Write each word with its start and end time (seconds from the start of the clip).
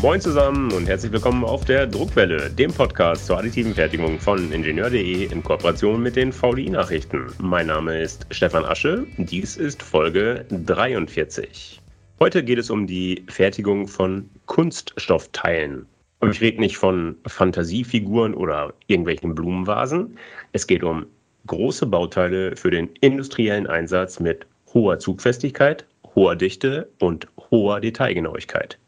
Moin 0.00 0.20
zusammen 0.20 0.70
und 0.70 0.86
herzlich 0.86 1.10
willkommen 1.10 1.42
auf 1.42 1.64
der 1.64 1.84
Druckwelle, 1.84 2.50
dem 2.50 2.72
Podcast 2.72 3.26
zur 3.26 3.36
additiven 3.36 3.74
Fertigung 3.74 4.20
von 4.20 4.52
Ingenieur.de 4.52 5.24
in 5.24 5.42
Kooperation 5.42 6.00
mit 6.00 6.14
den 6.14 6.32
VDI-Nachrichten. 6.32 7.26
Mein 7.40 7.66
Name 7.66 8.00
ist 8.00 8.24
Stefan 8.30 8.64
Asche, 8.64 9.08
dies 9.16 9.56
ist 9.56 9.82
Folge 9.82 10.46
43. 10.50 11.80
Heute 12.20 12.44
geht 12.44 12.58
es 12.58 12.70
um 12.70 12.86
die 12.86 13.24
Fertigung 13.28 13.88
von 13.88 14.30
Kunststoffteilen. 14.46 15.86
Aber 16.20 16.30
ich 16.30 16.40
rede 16.40 16.60
nicht 16.60 16.76
von 16.76 17.16
Fantasiefiguren 17.26 18.34
oder 18.34 18.74
irgendwelchen 18.86 19.34
Blumenvasen. 19.34 20.16
Es 20.52 20.68
geht 20.68 20.84
um 20.84 21.06
große 21.48 21.86
Bauteile 21.86 22.54
für 22.54 22.70
den 22.70 22.88
industriellen 23.00 23.66
Einsatz 23.66 24.20
mit 24.20 24.46
hoher 24.72 25.00
Zugfestigkeit, 25.00 25.84
hoher 26.14 26.36
Dichte 26.36 26.88
und 27.00 27.26
hoher 27.50 27.80
Detailgenauigkeit. 27.80 28.78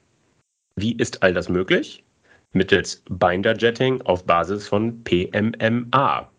Wie 0.76 0.96
ist 0.96 1.22
all 1.22 1.34
das 1.34 1.48
möglich? 1.48 2.04
Mittels 2.52 3.02
Binder-Jetting 3.08 4.02
auf 4.02 4.24
Basis 4.24 4.68
von 4.68 5.02
PMMA. 5.04 6.30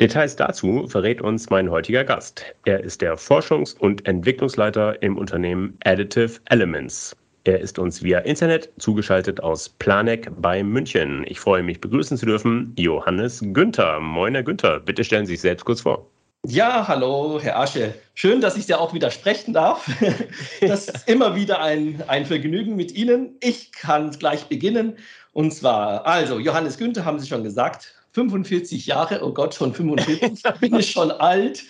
Details 0.00 0.34
dazu 0.36 0.86
verrät 0.88 1.20
uns 1.20 1.50
mein 1.50 1.70
heutiger 1.70 2.02
Gast. 2.02 2.44
Er 2.64 2.82
ist 2.82 3.02
der 3.02 3.16
Forschungs- 3.16 3.78
und 3.78 4.06
Entwicklungsleiter 4.06 5.02
im 5.02 5.16
Unternehmen 5.16 5.76
Additive 5.84 6.40
Elements. 6.46 7.16
Er 7.44 7.60
ist 7.60 7.78
uns 7.78 8.02
via 8.02 8.20
Internet 8.20 8.70
zugeschaltet 8.78 9.40
aus 9.42 9.68
Planegg 9.68 10.30
bei 10.38 10.62
München. 10.62 11.24
Ich 11.26 11.40
freue 11.40 11.62
mich, 11.62 11.80
begrüßen 11.80 12.16
zu 12.16 12.26
dürfen 12.26 12.72
Johannes 12.76 13.44
Günther. 13.52 14.00
Moin, 14.00 14.34
Herr 14.34 14.44
Günther. 14.44 14.80
Bitte 14.80 15.02
stellen 15.02 15.26
Sie 15.26 15.32
sich 15.32 15.40
selbst 15.40 15.64
kurz 15.64 15.80
vor. 15.80 16.08
Ja, 16.44 16.88
hallo, 16.88 17.38
Herr 17.40 17.60
Asche. 17.60 17.94
Schön, 18.14 18.40
dass 18.40 18.56
ich 18.56 18.66
ja 18.66 18.78
auch 18.78 18.92
wieder 18.92 19.12
sprechen 19.12 19.52
darf. 19.52 19.88
Das 20.60 20.88
ist 20.88 21.08
immer 21.08 21.36
wieder 21.36 21.60
ein, 21.60 22.02
ein 22.08 22.26
Vergnügen 22.26 22.74
mit 22.74 22.90
Ihnen. 22.90 23.36
Ich 23.40 23.70
kann 23.70 24.10
gleich 24.10 24.46
beginnen. 24.46 24.98
Und 25.32 25.54
zwar, 25.54 26.04
also, 26.04 26.40
Johannes 26.40 26.78
Günther 26.78 27.04
haben 27.04 27.20
Sie 27.20 27.28
schon 27.28 27.44
gesagt, 27.44 27.94
45 28.14 28.86
Jahre, 28.86 29.24
oh 29.24 29.32
Gott, 29.32 29.54
schon 29.54 29.72
45, 29.72 30.42
da 30.42 30.50
bin 30.50 30.74
ich 30.74 30.90
schon 30.90 31.12
alt. 31.12 31.62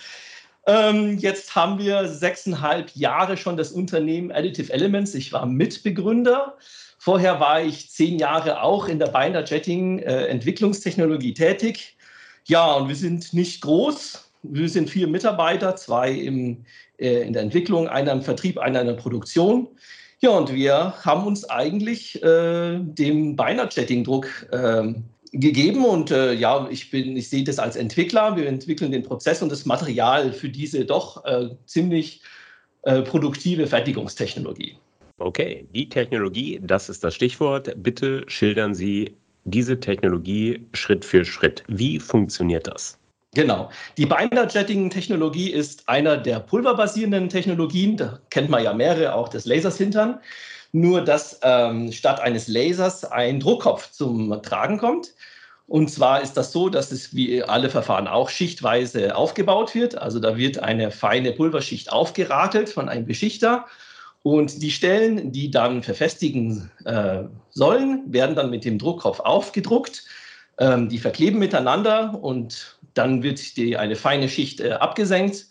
Ähm, 0.67 1.19
jetzt 1.19 1.55
haben 1.55 1.79
wir 1.79 2.09
sechseinhalb 2.09 2.97
Jahre 2.97 3.37
schon 3.37 3.59
das 3.59 3.73
Unternehmen 3.73 4.33
Additive 4.33 4.73
Elements. 4.73 5.15
Ich 5.15 5.35
war 5.35 5.45
Mitbegründer. 5.45 6.57
Vorher 6.97 7.41
war 7.41 7.63
ich 7.63 7.91
zehn 7.91 8.19
Jahre 8.19 8.63
auch 8.63 8.89
in 8.89 8.99
der 8.99 9.09
Binder 9.09 9.45
Jetting 9.45 9.99
äh, 9.99 10.29
Entwicklungstechnologie 10.29 11.35
tätig. 11.35 11.99
Ja, 12.47 12.73
und 12.73 12.89
wir 12.89 12.97
sind 12.97 13.35
nicht 13.35 13.61
groß, 13.61 14.32
wir 14.43 14.69
sind 14.69 14.91
vier 14.91 15.07
Mitarbeiter, 15.07 15.77
zwei 15.77 16.13
im, 16.13 16.65
äh, 16.99 17.23
in 17.27 17.33
der 17.33 17.43
Entwicklung, 17.43 17.89
einer 17.89 18.13
im 18.13 18.23
Vertrieb, 18.23 18.59
einer 18.59 18.81
in 18.81 18.87
der 18.87 18.95
Produktion. 18.95 19.69
Ja, 20.21 20.31
und 20.31 20.53
wir 20.53 20.95
haben 21.05 21.27
uns 21.27 21.49
eigentlich 21.51 22.23
äh, 22.23 22.79
dem 22.79 23.35
Beiner-Chatting-Druck 23.35 24.49
äh, 24.53 24.95
gegeben 25.33 25.85
und 25.85 26.11
äh, 26.11 26.33
ja, 26.35 26.69
ich 26.71 26.91
bin, 26.91 27.17
ich 27.17 27.29
sehe 27.29 27.43
das 27.43 27.59
als 27.59 27.75
Entwickler. 27.75 28.37
Wir 28.37 28.47
entwickeln 28.47 28.93
den 28.93 29.03
Prozess 29.03 29.43
und 29.43 29.51
das 29.51 29.67
Material 29.67 30.33
für 30.33 30.49
diese 30.49 30.85
doch 30.85 31.25
äh, 31.25 31.49
ziemlich 31.67 32.21
äh, 32.83 33.03
produktive 33.03 33.67
Fertigungstechnologie. 33.67 34.77
Okay, 35.19 35.67
die 35.75 35.89
Technologie, 35.89 36.61
das 36.63 36.89
ist 36.89 37.03
das 37.03 37.15
Stichwort. 37.15 37.73
Bitte 37.77 38.25
schildern 38.27 38.75
Sie 38.75 39.17
diese 39.45 39.81
Technologie 39.81 40.67
Schritt 40.73 41.05
für 41.05 41.25
Schritt. 41.25 41.65
Wie 41.69 41.99
funktioniert 41.99 42.67
das? 42.67 42.99
Genau. 43.35 43.71
Die 43.97 44.05
Binder-Jetting-Technologie 44.05 45.51
ist 45.51 45.89
einer 45.89 46.19
der 46.19 46.39
pulverbasierenden 46.41 47.31
Technologien. 47.31 47.97
Da 47.97 48.19
kennt 48.29 48.51
man 48.51 48.63
ja 48.63 48.75
mehrere, 48.75 49.15
auch 49.15 49.29
des 49.29 49.47
Lasers 49.47 49.79
hintern. 49.79 50.21
Nur, 50.73 51.01
dass 51.03 51.41
ähm, 51.43 51.93
statt 51.93 52.21
eines 52.21 52.47
Lasers 52.49 53.05
ein 53.05 53.41
Druckkopf 53.41 53.91
zum 53.91 54.43
Tragen 54.43 54.77
kommt. 54.77 55.15
Und 55.67 55.91
zwar 55.91 56.21
ist 56.21 56.35
das 56.35 56.53
so, 56.53 56.69
dass 56.69 56.93
es 56.93 57.15
wie 57.15 57.43
alle 57.43 57.71
Verfahren 57.71 58.07
auch 58.07 58.29
schichtweise 58.29 59.17
aufgebaut 59.17 59.75
wird. 59.75 59.97
Also 59.97 60.19
da 60.19 60.37
wird 60.37 60.59
eine 60.59 60.91
feine 60.91 61.33
Pulverschicht 61.33 61.91
aufgerakelt 61.91 62.69
von 62.69 62.91
einem 62.91 63.07
Beschichter. 63.07 63.65
Und 64.23 64.61
die 64.63 64.71
Stellen, 64.71 65.33
die 65.33 65.51
dann 65.51 65.83
verfestigen 65.83 66.71
äh, 66.85 67.23
sollen, 67.51 68.03
werden 68.13 68.37
dann 68.37 68.51
mit 68.51 68.67
dem 68.67 68.79
Druckkopf 68.79 69.21
aufgedruckt. 69.21 70.05
Ähm, 70.59 70.91
die 70.91 70.99
verkleben 70.99 71.39
miteinander 71.39 72.19
und 72.23 72.79
dann 72.95 73.23
wird 73.23 73.57
die, 73.57 73.77
eine 73.77 73.97
feine 73.97 74.29
Schicht 74.29 74.61
äh, 74.61 74.73
abgesenkt 74.73 75.47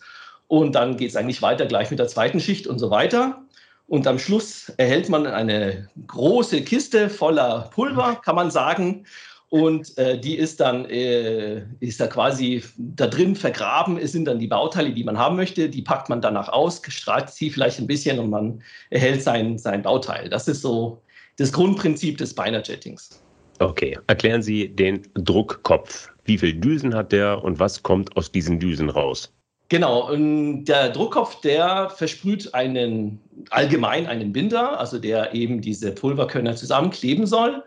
und 0.48 0.74
dann 0.74 0.96
geht 0.96 1.10
es 1.10 1.16
eigentlich 1.16 1.42
weiter 1.42 1.66
gleich 1.66 1.90
mit 1.90 1.98
der 1.98 2.08
zweiten 2.08 2.40
Schicht 2.40 2.66
und 2.66 2.78
so 2.78 2.90
weiter. 2.90 3.42
Und 3.86 4.06
am 4.06 4.18
Schluss 4.18 4.70
erhält 4.76 5.08
man 5.08 5.26
eine 5.26 5.88
große 6.06 6.62
Kiste 6.62 7.10
voller 7.10 7.70
Pulver, 7.74 8.20
kann 8.24 8.36
man 8.36 8.50
sagen. 8.50 9.06
Und 9.50 9.98
äh, 9.98 10.18
die 10.18 10.38
ist 10.38 10.60
dann, 10.60 10.86
äh, 10.86 11.62
ist 11.80 12.00
da 12.00 12.06
quasi 12.06 12.62
da 12.78 13.06
drin 13.06 13.36
vergraben, 13.36 13.98
es 13.98 14.12
sind 14.12 14.24
dann 14.24 14.38
die 14.38 14.46
Bauteile, 14.46 14.94
die 14.94 15.04
man 15.04 15.18
haben 15.18 15.36
möchte. 15.36 15.68
Die 15.68 15.82
packt 15.82 16.08
man 16.08 16.22
danach 16.22 16.48
aus, 16.48 16.80
strahlt 16.88 17.28
sie 17.28 17.50
vielleicht 17.50 17.78
ein 17.78 17.86
bisschen 17.86 18.18
und 18.18 18.30
man 18.30 18.62
erhält 18.88 19.22
sein, 19.22 19.58
sein 19.58 19.82
Bauteil. 19.82 20.30
Das 20.30 20.48
ist 20.48 20.62
so 20.62 21.02
das 21.36 21.52
Grundprinzip 21.52 22.16
des 22.16 22.34
Binder-Jettings. 22.34 23.22
Okay, 23.58 23.98
erklären 24.06 24.42
Sie 24.42 24.68
den 24.68 25.02
Druckkopf. 25.14 26.11
Wie 26.24 26.38
viele 26.38 26.54
Düsen 26.54 26.94
hat 26.94 27.12
der 27.12 27.42
und 27.42 27.58
was 27.58 27.82
kommt 27.82 28.16
aus 28.16 28.30
diesen 28.30 28.60
Düsen 28.60 28.90
raus? 28.90 29.32
Genau, 29.68 30.10
und 30.10 30.66
der 30.66 30.90
Druckkopf, 30.90 31.40
der 31.40 31.88
versprüht 31.88 32.52
einen 32.52 33.20
allgemein 33.48 34.06
einen 34.06 34.32
Binder, 34.32 34.78
also 34.78 34.98
der 34.98 35.34
eben 35.34 35.62
diese 35.62 35.92
Pulverkörner 35.92 36.54
zusammenkleben 36.56 37.26
soll. 37.26 37.64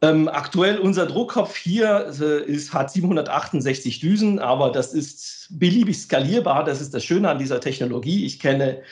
Ähm, 0.00 0.28
aktuell 0.28 0.78
unser 0.78 1.06
Druckkopf 1.06 1.56
hier 1.56 2.12
äh, 2.20 2.42
ist, 2.44 2.72
hat 2.72 2.90
768 2.90 4.00
Düsen, 4.00 4.38
aber 4.38 4.70
das 4.70 4.92
ist 4.94 5.48
beliebig 5.50 5.98
skalierbar. 5.98 6.64
Das 6.64 6.80
ist 6.80 6.94
das 6.94 7.04
Schöne 7.04 7.28
an 7.28 7.38
dieser 7.38 7.60
Technologie. 7.60 8.24
Ich 8.24 8.40
kenne 8.40 8.82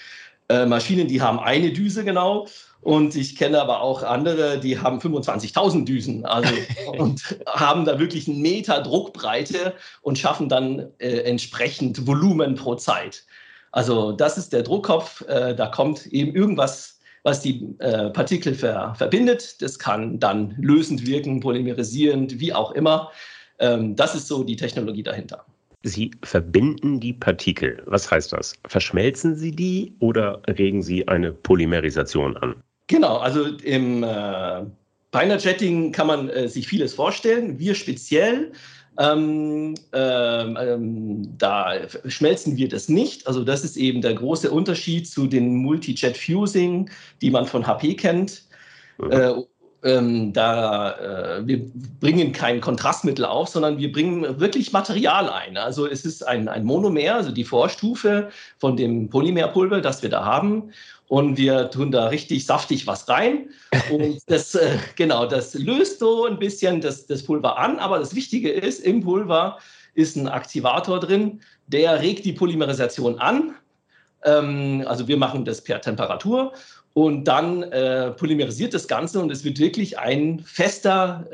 äh, 0.53 0.67
Maschinen, 0.67 1.09
die 1.09 1.23
haben 1.23 1.39
eine 1.41 1.73
Düse 1.73 2.05
genau 2.05 2.47
und 2.83 3.15
ich 3.15 3.37
kenne 3.37 3.61
aber 3.61 3.81
auch 3.81 4.03
andere, 4.03 4.59
die 4.59 4.79
haben 4.79 4.99
25.000 4.99 5.85
Düsen 5.85 6.27
also, 6.27 6.53
und 6.99 7.39
haben 7.47 7.85
da 7.85 7.99
wirklich 7.99 8.29
einen 8.29 8.43
Meter 8.43 8.83
Druckbreite 8.83 9.75
und 10.03 10.19
schaffen 10.19 10.49
dann 10.49 10.91
äh, 10.99 11.21
entsprechend 11.21 12.07
Volumen 12.07 12.57
pro 12.57 12.75
Zeit. 12.75 13.25
Also 13.71 14.13
das 14.13 14.37
ist 14.37 14.53
der 14.53 14.63
Druckkopf. 14.63 15.23
Äh, 15.29 15.55
da 15.55 15.69
kommt 15.69 16.07
eben 16.07 16.35
irgendwas, 16.35 16.99
was 17.23 17.41
die 17.41 17.69
äh, 17.79 18.11
Partikel 18.11 18.55
ver 18.55 18.95
verbindet. 18.97 19.63
Das 19.63 19.79
kann 19.79 20.19
dann 20.19 20.55
lösend 20.59 21.07
wirken, 21.07 21.41
polymerisierend, 21.41 22.41
wie 22.41 22.53
auch 22.53 22.73
immer. 22.73 23.11
Ähm, 23.61 23.97
das 23.97 24.15
ist 24.15 24.27
so 24.27 24.43
die 24.43 24.57
Technologie 24.57 25.05
dahinter. 25.05 25.47
Sie 25.83 26.13
verbinden 26.23 27.01
die 27.01 27.13
Partikel. 27.13 27.83
Was 27.87 28.11
heißt 28.11 28.33
das? 28.33 28.55
Verschmelzen 28.67 29.35
Sie 29.35 29.51
die 29.51 29.95
oder 29.99 30.41
regen 30.49 30.83
Sie 30.83 31.07
eine 31.09 31.33
Polymerisation 31.33 32.37
an? 32.37 32.57
Genau, 32.87 33.17
also 33.17 33.45
im 33.45 34.03
äh, 34.03 34.65
Binder 35.11 35.39
Jetting 35.39 35.93
kann 35.93 36.07
man 36.07 36.29
äh, 36.29 36.49
sich 36.49 36.67
vieles 36.67 36.95
vorstellen. 36.95 37.59
Wir 37.59 37.75
speziell, 37.75 38.53
ähm, 38.99 39.75
ähm, 39.93 40.59
ähm, 40.61 41.39
da 41.39 41.89
schmelzen 42.07 42.57
wir 42.57 42.69
das 42.69 42.89
nicht. 42.89 43.27
Also 43.27 43.43
das 43.43 43.65
ist 43.65 43.77
eben 43.77 44.03
der 44.03 44.15
große 44.15 44.51
Unterschied 44.51 45.09
zu 45.09 45.27
den 45.27 45.57
Multi-Jet 45.57 46.17
Fusing, 46.17 46.91
die 47.21 47.31
man 47.31 47.47
von 47.47 47.67
HP 47.67 47.95
kennt. 47.95 48.43
Mhm. 48.99 49.11
Äh, 49.11 49.33
ähm, 49.85 50.33
da 50.33 51.39
äh, 51.39 51.47
wir 51.47 51.61
bringen 52.01 52.33
kein 52.33 52.61
Kontrastmittel 52.61 53.25
auf, 53.25 53.49
sondern 53.49 53.79
wir 53.79 53.91
bringen 53.91 54.41
wirklich 54.41 54.73
Material 54.73 55.29
ein. 55.29 55.57
Also 55.57 55.87
es 55.87 56.05
ist 56.05 56.27
ein, 56.27 56.49
ein 56.49 56.65
Monomer, 56.65 57.17
also 57.17 57.33
die 57.33 57.45
Vorstufe 57.45 58.31
von 58.59 58.77
dem 58.77 59.09
Polymerpulver, 59.09 59.81
das 59.81 60.03
wir 60.03 60.11
da 60.11 60.25
haben 60.25 60.73
und 61.09 61.37
wir 61.37 61.71
tun 61.71 61.91
da 61.91 62.07
richtig 62.07 62.47
saftig 62.47 62.87
was 62.87 63.09
rein. 63.09 63.51
Und 63.91 64.21
das, 64.29 64.55
äh, 64.55 64.79
genau, 64.97 65.27
das 65.27 65.55
löst 65.55 65.99
so 65.99 66.25
ein 66.25 66.39
bisschen 66.39 66.81
das, 66.81 67.07
das 67.07 67.23
Pulver 67.23 67.59
an. 67.59 67.79
Aber 67.79 67.99
das 67.99 68.15
Wichtige 68.15 68.51
ist, 68.51 68.81
im 68.81 69.03
Pulver 69.03 69.59
ist 69.95 70.17
ein 70.17 70.29
Aktivator 70.29 71.01
drin, 71.01 71.43
der 71.67 72.01
regt 72.01 72.25
die 72.25 72.33
Polymerisation 72.33 73.19
an. 73.19 73.55
Ähm, 74.25 74.85
also 74.87 75.09
wir 75.09 75.17
machen 75.17 75.45
das 75.45 75.63
per 75.63 75.81
Temperatur 75.81 76.53
und 76.95 77.25
dann 77.25 77.63
äh, 77.65 78.11
polymerisiert 78.11 78.75
das 78.75 78.87
Ganze 78.87 79.21
und 79.21 79.31
es 79.31 79.45
wird 79.45 79.59
wirklich 79.59 79.99
ein 79.99 80.41
fester 80.41 81.27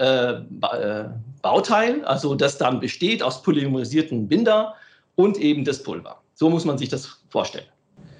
äh, 0.62 0.67
äh 0.76 1.05
Bauteil, 1.40 2.05
also 2.05 2.35
das 2.35 2.58
dann 2.58 2.81
besteht 2.81 3.23
aus 3.23 3.43
polymerisierten 3.43 4.26
Binder 4.26 4.75
und 5.14 5.38
eben 5.38 5.64
das 5.64 5.81
Pulver. 5.82 6.20
So 6.35 6.50
muss 6.50 6.64
man 6.64 6.79
sich 6.79 6.88
das 6.88 7.20
vorstellen. 7.31 7.67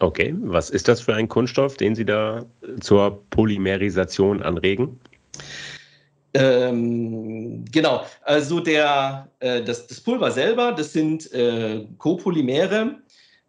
Okay, 0.00 0.35
was 0.41 0.71
ist 0.71 0.87
das 0.87 1.00
für 1.00 1.14
ein 1.14 1.29
Kunststoff, 1.29 1.76
den 1.76 1.94
Sie 1.94 2.05
da 2.05 2.44
zur 2.81 3.23
Polymerisation 3.31 4.43
anregen? 4.43 5.00
Ähm, 6.35 7.64
genau, 7.73 8.05
also 8.23 8.61
der, 8.61 9.29
äh, 9.41 9.62
das, 9.62 9.87
das, 9.87 10.00
Pulver 10.00 10.31
selber, 10.31 10.73
das 10.73 10.93
sind 10.93 11.32
äh, 11.32 11.85
Copolymere, 11.97 12.97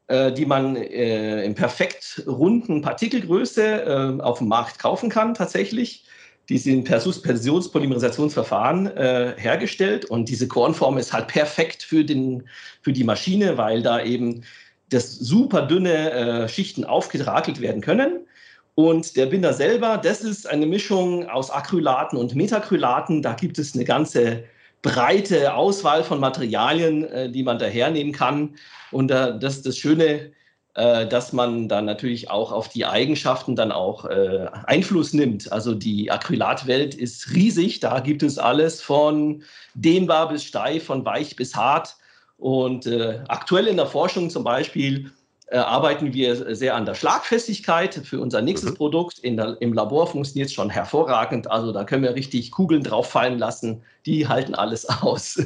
die 0.09 0.45
man 0.45 0.75
äh, 0.75 1.43
in 1.43 1.55
perfekt 1.55 2.23
runden 2.25 2.81
Partikelgröße 2.81 4.17
äh, 4.19 4.21
auf 4.21 4.39
dem 4.39 4.47
Markt 4.47 4.79
kaufen 4.79 5.09
kann 5.09 5.33
tatsächlich. 5.33 6.05
die 6.49 6.57
sind 6.57 6.85
per 6.85 6.99
Suspensionspolymerisationsverfahren 6.99 8.87
äh, 8.87 9.35
hergestellt 9.37 10.05
und 10.05 10.29
diese 10.29 10.47
Kornform 10.47 10.97
ist 10.97 11.13
halt 11.13 11.27
perfekt 11.27 11.83
für, 11.83 12.03
den, 12.03 12.43
für 12.81 12.91
die 12.91 13.03
Maschine, 13.03 13.57
weil 13.57 13.83
da 13.83 14.03
eben 14.03 14.43
das 14.89 15.13
super 15.13 15.61
dünne 15.61 16.11
äh, 16.11 16.49
Schichten 16.49 16.85
aufgerakelt 16.85 17.61
werden 17.61 17.81
können. 17.81 18.25
Und 18.73 19.15
der 19.15 19.27
Binder 19.27 19.53
selber, 19.53 19.97
das 19.97 20.21
ist 20.21 20.47
eine 20.47 20.65
Mischung 20.65 21.27
aus 21.29 21.51
Acrylaten 21.51 22.17
und 22.17 22.33
Metacrylaten. 22.33 23.21
Da 23.21 23.33
gibt 23.33 23.59
es 23.59 23.75
eine 23.75 23.83
ganze 23.83 24.45
breite 24.81 25.53
Auswahl 25.53 26.03
von 26.03 26.19
Materialien, 26.19 27.03
äh, 27.05 27.29
die 27.29 27.43
man 27.43 27.59
da 27.59 27.65
hernehmen 27.65 28.13
kann. 28.13 28.55
Und 28.91 29.11
äh, 29.11 29.37
das 29.39 29.57
ist 29.57 29.65
das 29.65 29.77
Schöne, 29.77 30.31
äh, 30.75 31.07
dass 31.07 31.33
man 31.33 31.67
dann 31.67 31.85
natürlich 31.85 32.29
auch 32.29 32.51
auf 32.51 32.69
die 32.69 32.85
Eigenschaften 32.85 33.55
dann 33.55 33.71
auch 33.71 34.05
äh, 34.05 34.47
Einfluss 34.65 35.13
nimmt. 35.13 35.51
Also 35.51 35.75
die 35.75 36.11
Acrylatwelt 36.11 36.95
ist 36.95 37.33
riesig. 37.33 37.79
Da 37.79 37.99
gibt 37.99 38.23
es 38.23 38.37
alles 38.37 38.81
von 38.81 39.43
dehnbar 39.73 40.29
bis 40.29 40.43
steif, 40.43 40.85
von 40.85 41.03
weich 41.03 41.35
bis 41.35 41.55
hart. 41.55 41.97
Und 42.37 42.85
äh, 42.85 43.19
aktuell 43.27 43.67
in 43.67 43.77
der 43.77 43.87
Forschung 43.87 44.29
zum 44.29 44.43
Beispiel 44.45 45.11
arbeiten 45.57 46.13
wir 46.13 46.55
sehr 46.55 46.75
an 46.75 46.85
der 46.85 46.95
Schlagfestigkeit 46.95 47.95
für 47.95 48.19
unser 48.19 48.41
nächstes 48.41 48.71
mhm. 48.71 48.75
Produkt. 48.75 49.23
Der, 49.23 49.57
Im 49.59 49.73
Labor 49.73 50.07
funktioniert 50.07 50.49
es 50.49 50.53
schon 50.53 50.69
hervorragend. 50.69 51.49
Also 51.49 51.71
da 51.71 51.83
können 51.83 52.03
wir 52.03 52.15
richtig 52.15 52.51
Kugeln 52.51 52.83
drauf 52.83 53.09
fallen 53.09 53.39
lassen. 53.39 53.81
Die 54.05 54.27
halten 54.27 54.55
alles 54.55 54.87
aus. 55.01 55.41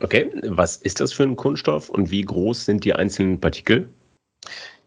Okay, 0.00 0.30
was 0.44 0.76
ist 0.76 1.00
das 1.00 1.12
für 1.12 1.24
ein 1.24 1.36
Kunststoff 1.36 1.88
und 1.88 2.10
wie 2.10 2.22
groß 2.22 2.66
sind 2.66 2.84
die 2.84 2.94
einzelnen 2.94 3.40
Partikel? 3.40 3.88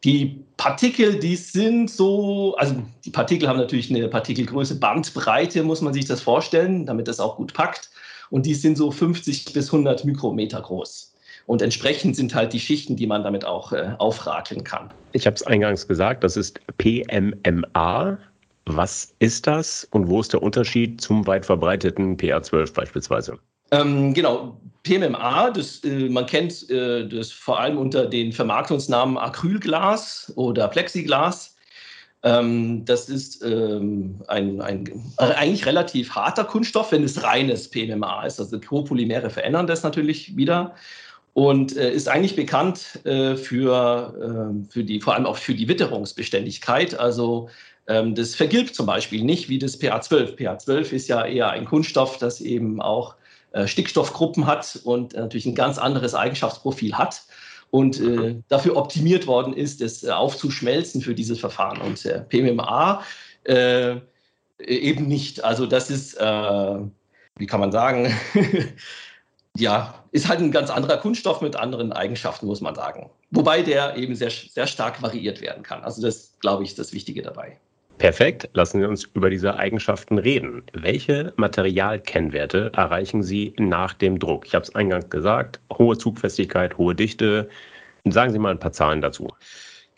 Die 0.04 0.44
Partikel, 0.58 1.20
die 1.20 1.36
sind 1.36 1.92
so, 1.92 2.56
also 2.56 2.76
die 3.06 3.12
Partikel 3.12 3.48
haben 3.48 3.60
natürlich 3.60 3.90
eine 3.90 4.08
Partikelgröße, 4.08 4.80
Bandbreite 4.80 5.64
muss 5.64 5.82
man 5.82 5.94
sich 5.94 6.06
das 6.06 6.22
vorstellen, 6.22 6.86
damit 6.86 7.08
das 7.08 7.20
auch 7.20 7.36
gut 7.36 7.54
packt. 7.54 7.92
Und 8.30 8.46
die 8.46 8.56
sind 8.56 8.78
so 8.78 8.90
50 8.90 9.52
bis 9.54 9.68
100 9.68 10.06
Mikrometer 10.06 10.62
groß. 10.62 11.11
Und 11.52 11.62
entsprechend 11.62 12.16
sind 12.16 12.34
halt 12.34 12.54
die 12.54 12.62
Schichten, 12.62 12.96
die 12.96 13.06
man 13.06 13.26
damit 13.26 13.44
auch 13.44 13.74
äh, 13.74 13.94
aufrakeln 13.98 14.64
kann. 14.64 14.90
Ich 15.12 15.26
habe 15.28 15.36
es 15.36 15.44
eingangs 15.44 15.86
gesagt, 15.86 16.24
das 16.24 16.38
ist 16.38 16.62
PMMA. 16.78 18.18
Was 18.68 19.14
ist 19.20 19.48
das 19.48 19.86
und 19.92 20.08
wo 20.08 20.22
ist 20.22 20.32
der 20.32 20.42
Unterschied 20.42 21.02
zum 21.02 21.28
weit 21.28 21.46
verbreiteten 21.46 22.16
PA12 22.16 22.74
beispielsweise? 22.74 23.38
Ähm, 23.72 24.14
genau, 24.14 24.62
PMMA, 24.84 25.50
das, 25.50 25.84
äh, 25.84 26.08
man 26.08 26.26
kennt 26.26 26.70
äh, 26.70 27.06
das 27.06 27.34
vor 27.34 27.60
allem 27.60 27.78
unter 27.78 28.06
den 28.06 28.32
Vermarktungsnamen 28.32 29.18
Acrylglas 29.18 30.32
oder 30.38 30.70
Plexiglas. 30.70 31.58
Ähm, 32.24 32.86
das 32.86 33.10
ist 33.10 33.44
ähm, 33.44 34.22
ein, 34.30 34.62
ein 34.62 34.86
äh, 35.18 35.34
eigentlich 35.34 35.66
relativ 35.66 36.16
harter 36.16 36.46
Kunststoff, 36.46 36.94
wenn 36.94 37.04
es 37.04 37.22
reines 37.22 37.70
PMMA 37.70 38.26
ist. 38.26 38.40
Also 38.40 38.58
Copolymere 38.58 39.30
verändern 39.30 39.68
das 39.68 39.84
natürlich 39.84 40.38
wieder 40.38 40.76
und 41.34 41.76
äh, 41.78 41.92
ist 41.92 42.10
eigentlich 42.10 42.36
bekannt 42.36 43.00
äh, 43.06 43.36
für, 43.36 44.14
ähm, 44.22 44.68
für 44.70 44.84
die, 44.84 45.00
vor 45.00 45.16
allem 45.16 45.26
auch 45.26 45.38
für 45.38 45.54
die 45.54 45.68
Witterungsbeständigkeit. 45.68 47.00
Also 47.00 47.50
ähm, 47.88 48.16
das 48.16 48.36
vergilbt 48.36 48.76
zum 48.76 48.86
Beispiel 48.86 49.24
nicht 49.24 49.50
wie 49.50 49.60
das 49.60 49.80
PA12. 49.80 50.36
PA12 50.36 50.92
ist 50.92 51.08
ja 51.08 51.26
eher 51.26 51.52
ein 51.52 51.66
Kunststoff, 51.66 52.18
das 52.18 52.42
eben 52.42 52.82
auch 52.82 53.16
äh, 53.52 53.68
Stickstoffgruppen 53.68 54.46
hat 54.46 54.80
und 54.84 55.14
natürlich 55.14 55.46
ein 55.46 55.56
ganz 55.56 55.78
anderes 55.78 56.16
Eigenschaftsprofil 56.16 56.98
hat 56.98 57.24
und 57.70 58.02
äh, 58.02 58.36
dafür 58.50 58.76
optimiert 58.76 59.28
worden 59.28 59.54
ist, 59.54 59.82
es 59.82 60.04
äh, 60.04 60.12
aufzuschmelzen 60.12 61.02
für 61.02 61.16
dieses 61.16 61.40
Verfahren. 61.40 61.82
Und 61.82 62.06
äh, 62.06 62.22
PMMA 62.22 63.04
äh, 63.46 63.96
eben 64.60 65.08
nicht. 65.08 65.44
Also 65.44 65.66
das 65.66 65.90
ist, 65.90 66.16
äh, 66.16 66.78
wie 67.38 67.48
kann 67.48 67.62
man 67.62 67.72
sagen, 67.72 68.14
ja, 69.58 70.01
ist 70.12 70.28
halt 70.28 70.40
ein 70.40 70.52
ganz 70.52 70.70
anderer 70.70 70.98
Kunststoff 70.98 71.42
mit 71.42 71.56
anderen 71.56 71.94
Eigenschaften, 71.94 72.46
muss 72.46 72.62
man 72.62 72.76
sagen. 72.76 73.10
Wobei 73.32 73.62
der 73.62 73.96
eben 73.96 74.16
sehr, 74.16 74.30
sehr 74.30 74.68
stark 74.68 75.02
variiert 75.02 75.42
werden 75.42 75.64
kann. 75.64 75.84
Also 75.84 76.02
das, 76.02 76.38
glaube 76.40 76.64
ich, 76.64 76.70
ist 76.70 76.80
das 76.80 76.94
Wichtige 76.94 77.22
dabei. 77.22 77.58
Perfekt, 77.98 78.50
lassen 78.54 78.80
Sie 78.80 78.88
uns 78.88 79.04
über 79.14 79.30
diese 79.30 79.58
Eigenschaften 79.58 80.18
reden. 80.18 80.64
Welche 80.74 81.34
Materialkennwerte 81.36 82.72
erreichen 82.76 83.22
Sie 83.22 83.54
nach 83.60 83.94
dem 83.94 84.18
Druck? 84.18 84.48
Ich 84.48 84.56
habe 84.56 84.64
es 84.64 84.74
eingangs 84.74 85.10
gesagt, 85.10 85.60
hohe 85.78 85.98
Zugfestigkeit, 85.98 86.78
hohe 86.78 86.96
Dichte. 86.96 87.48
Sagen 88.06 88.32
Sie 88.34 88.40
mal 88.40 88.52
ein 88.52 88.60
paar 88.60 88.72
Zahlen 88.72 89.02
dazu. 89.02 89.28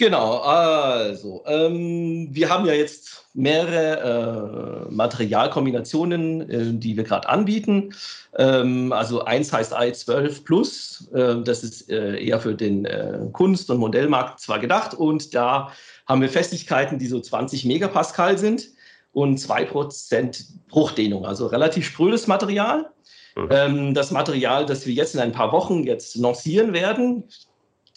Genau, 0.03 0.39
also 0.39 1.43
ähm, 1.45 2.27
wir 2.29 2.49
haben 2.49 2.65
ja 2.65 2.73
jetzt 2.73 3.25
mehrere 3.33 4.87
äh, 4.89 4.93
Materialkombinationen, 4.93 6.49
äh, 6.49 6.73
die 6.73 6.97
wir 6.97 7.05
gerade 7.05 7.29
anbieten. 7.29 7.95
Ähm, 8.37 8.91
also 8.91 9.23
eins 9.23 9.53
heißt 9.53 9.73
i12 9.73 10.43
Plus, 10.43 11.09
äh, 11.13 11.35
das 11.45 11.63
ist 11.63 11.89
äh, 11.89 12.21
eher 12.21 12.41
für 12.41 12.53
den 12.53 12.83
äh, 12.83 13.19
Kunst- 13.31 13.69
und 13.69 13.77
Modellmarkt 13.77 14.41
zwar 14.41 14.59
gedacht 14.59 14.93
und 14.93 15.33
da 15.33 15.71
haben 16.05 16.19
wir 16.19 16.27
Festigkeiten, 16.27 16.99
die 16.99 17.07
so 17.07 17.21
20 17.21 17.63
Megapascal 17.63 18.37
sind 18.37 18.71
und 19.13 19.39
2% 19.39 20.47
Bruchdehnung, 20.67 21.25
also 21.25 21.47
relativ 21.47 21.85
sprödes 21.85 22.27
Material. 22.27 22.89
Mhm. 23.37 23.47
Ähm, 23.51 23.93
das 23.93 24.11
Material, 24.11 24.65
das 24.65 24.85
wir 24.85 24.93
jetzt 24.93 25.15
in 25.15 25.21
ein 25.21 25.31
paar 25.31 25.53
Wochen 25.53 25.85
jetzt 25.85 26.17
lancieren 26.17 26.73
werden, 26.73 27.23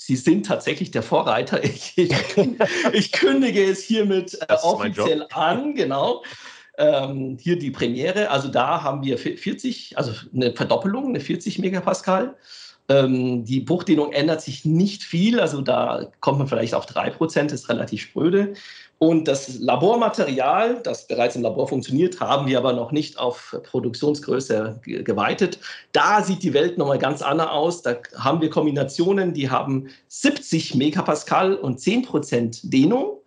Sie 0.07 0.15
sind 0.15 0.47
tatsächlich 0.47 0.93
der 0.93 1.03
Vorreiter. 1.03 1.61
Ich, 1.65 1.99
ich, 1.99 2.13
ich 2.93 3.13
kündige 3.13 3.65
es 3.65 3.83
hiermit 3.83 4.39
äh, 4.49 4.55
offiziell 4.63 5.27
an, 5.33 5.75
genau. 5.75 6.23
Ähm, 6.79 7.39
hier 7.41 7.59
die 7.59 7.73
Premiere. 7.73 8.31
Also 8.31 8.49
da 8.49 8.85
haben 8.85 9.03
wir 9.03 9.19
40, 9.19 9.99
also 9.99 10.13
eine 10.33 10.53
Verdoppelung, 10.53 11.09
eine 11.09 11.21
40 11.21 11.59
Megapascal. 11.59 12.37
Ähm, 12.89 13.45
die 13.45 13.61
Bruchdehnung 13.61 14.13
ändert 14.13 14.43
sich 14.43 14.65
nicht 14.65 15.03
viel, 15.03 15.41
also 15.41 15.61
da 15.61 16.13
kommt 16.21 16.39
man 16.39 16.47
vielleicht 16.47 16.75
auf 16.75 16.87
3%, 16.87 17.53
ist 17.53 17.69
relativ 17.69 18.03
spröde. 18.03 18.55
Und 18.99 19.29
das 19.29 19.59
Labormaterial, 19.59 20.81
das 20.83 21.07
bereits 21.07 21.37
im 21.37 21.43
Labor 21.43 21.69
funktioniert, 21.69 22.19
haben 22.21 22.47
wir 22.47 22.57
aber 22.57 22.73
noch 22.73 22.93
nicht 22.93 23.19
auf 23.19 23.55
Produktionsgröße 23.65 24.81
geweitet. 24.83 25.59
Da 25.93 26.23
sieht 26.23 26.43
die 26.43 26.55
Welt 26.55 26.79
nochmal 26.79 26.99
ganz 26.99 27.21
anders 27.21 27.51
aus. 27.51 27.83
Da 27.83 27.97
haben 28.17 28.41
wir 28.41 28.49
Kombinationen, 28.49 29.35
die 29.35 29.51
haben 29.51 29.89
70 30.09 30.77
Megapascal 30.77 31.57
und 31.57 31.79
10% 31.79 32.71
Dehnung. 32.71 33.21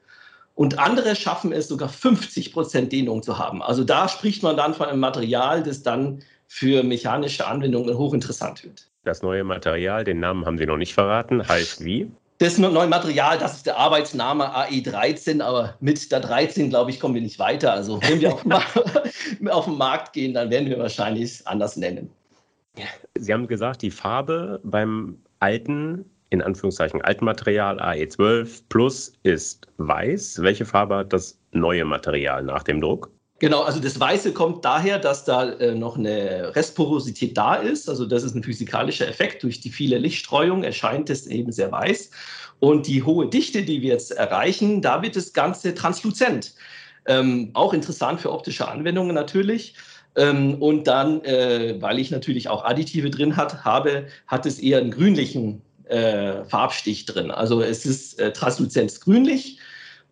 Und 0.55 0.79
andere 0.79 1.15
schaffen 1.15 1.53
es 1.53 1.67
sogar 1.67 1.89
50% 1.89 2.87
Dehnung 2.87 3.21
zu 3.21 3.37
haben. 3.37 3.61
Also 3.61 3.83
da 3.83 4.09
spricht 4.09 4.41
man 4.41 4.57
dann 4.57 4.73
von 4.73 4.87
einem 4.87 4.99
Material, 4.99 5.61
das 5.61 5.83
dann 5.83 6.23
für 6.47 6.81
mechanische 6.83 7.45
Anwendungen 7.45 7.95
hochinteressant 7.95 8.63
wird. 8.63 8.87
Das 9.03 9.21
neue 9.21 9.43
Material, 9.43 10.03
den 10.03 10.19
Namen 10.19 10.45
haben 10.45 10.57
Sie 10.57 10.65
noch 10.65 10.77
nicht 10.77 10.95
verraten, 10.95 11.47
heißt 11.47 11.85
wie? 11.85 12.11
Das 12.39 12.57
neue 12.57 12.87
Material, 12.87 13.37
das 13.37 13.57
ist 13.57 13.65
der 13.65 13.77
Arbeitsname 13.77 14.55
AE13, 14.55 15.41
aber 15.41 15.75
mit 15.81 16.09
der 16.09 16.21
13, 16.21 16.69
glaube 16.69 16.89
ich, 16.89 17.01
kommen 17.01 17.13
wir 17.13 17.21
nicht 17.21 17.37
weiter. 17.37 17.73
Also 17.73 18.01
wenn 18.01 18.21
wir 18.21 18.33
auf, 18.33 18.45
auf 19.49 19.65
den 19.65 19.77
Markt 19.77 20.13
gehen, 20.13 20.33
dann 20.33 20.49
werden 20.49 20.69
wir 20.69 20.79
wahrscheinlich 20.79 21.45
anders 21.45 21.75
nennen. 21.75 22.09
Sie 23.17 23.33
haben 23.33 23.45
gesagt, 23.45 23.81
die 23.81 23.91
Farbe 23.91 24.61
beim 24.63 25.17
alten, 25.39 26.05
in 26.29 26.41
Anführungszeichen 26.41 27.01
alten 27.01 27.25
Material 27.25 27.77
AE12 27.81 28.63
Plus 28.69 29.11
ist 29.23 29.67
weiß. 29.75 30.41
Welche 30.41 30.63
Farbe 30.63 30.95
hat 30.95 31.11
das 31.11 31.37
neue 31.51 31.83
Material 31.83 32.41
nach 32.43 32.63
dem 32.63 32.79
Druck? 32.79 33.11
Genau, 33.39 33.61
also 33.61 33.79
das 33.79 33.97
Weiße 33.97 34.33
kommt 34.33 34.65
daher, 34.65 34.99
dass 34.99 35.23
da 35.23 35.49
äh, 35.53 35.73
noch 35.73 35.97
eine 35.97 36.53
Restporosität 36.55 37.37
da 37.37 37.55
ist. 37.55 37.89
Also 37.89 38.05
das 38.05 38.23
ist 38.23 38.35
ein 38.35 38.43
physikalischer 38.43 39.07
Effekt. 39.07 39.43
Durch 39.43 39.61
die 39.61 39.69
viele 39.69 39.97
Lichtstreuung 39.97 40.63
erscheint 40.63 41.09
es 41.09 41.25
eben 41.25 41.53
sehr 41.53 41.71
weiß. 41.71 42.11
Und 42.59 42.87
die 42.87 43.03
hohe 43.03 43.29
Dichte, 43.29 43.63
die 43.63 43.81
wir 43.81 43.93
jetzt 43.93 44.11
erreichen, 44.11 44.81
da 44.81 45.01
wird 45.01 45.15
das 45.15 45.31
Ganze 45.31 45.73
transluzent. 45.73 46.53
Ähm, 47.05 47.51
auch 47.53 47.73
interessant 47.73 48.19
für 48.19 48.33
optische 48.33 48.67
Anwendungen 48.67 49.15
natürlich. 49.15 49.73
Ähm, 50.17 50.55
und 50.61 50.85
dann, 50.87 51.23
äh, 51.23 51.81
weil 51.81 51.97
ich 51.97 52.11
natürlich 52.11 52.49
auch 52.49 52.65
Additive 52.65 53.09
drin 53.09 53.37
hat, 53.37 53.63
habe, 53.63 54.07
hat 54.27 54.45
es 54.45 54.59
eher 54.59 54.79
einen 54.79 54.91
grünlichen 54.91 55.61
äh, 55.85 56.43
Farbstich 56.43 57.05
drin. 57.05 57.31
Also 57.31 57.61
es 57.61 57.85
ist 57.85 58.19
äh, 58.19 58.33
transluzent 58.33 58.99
grünlich 58.99 59.59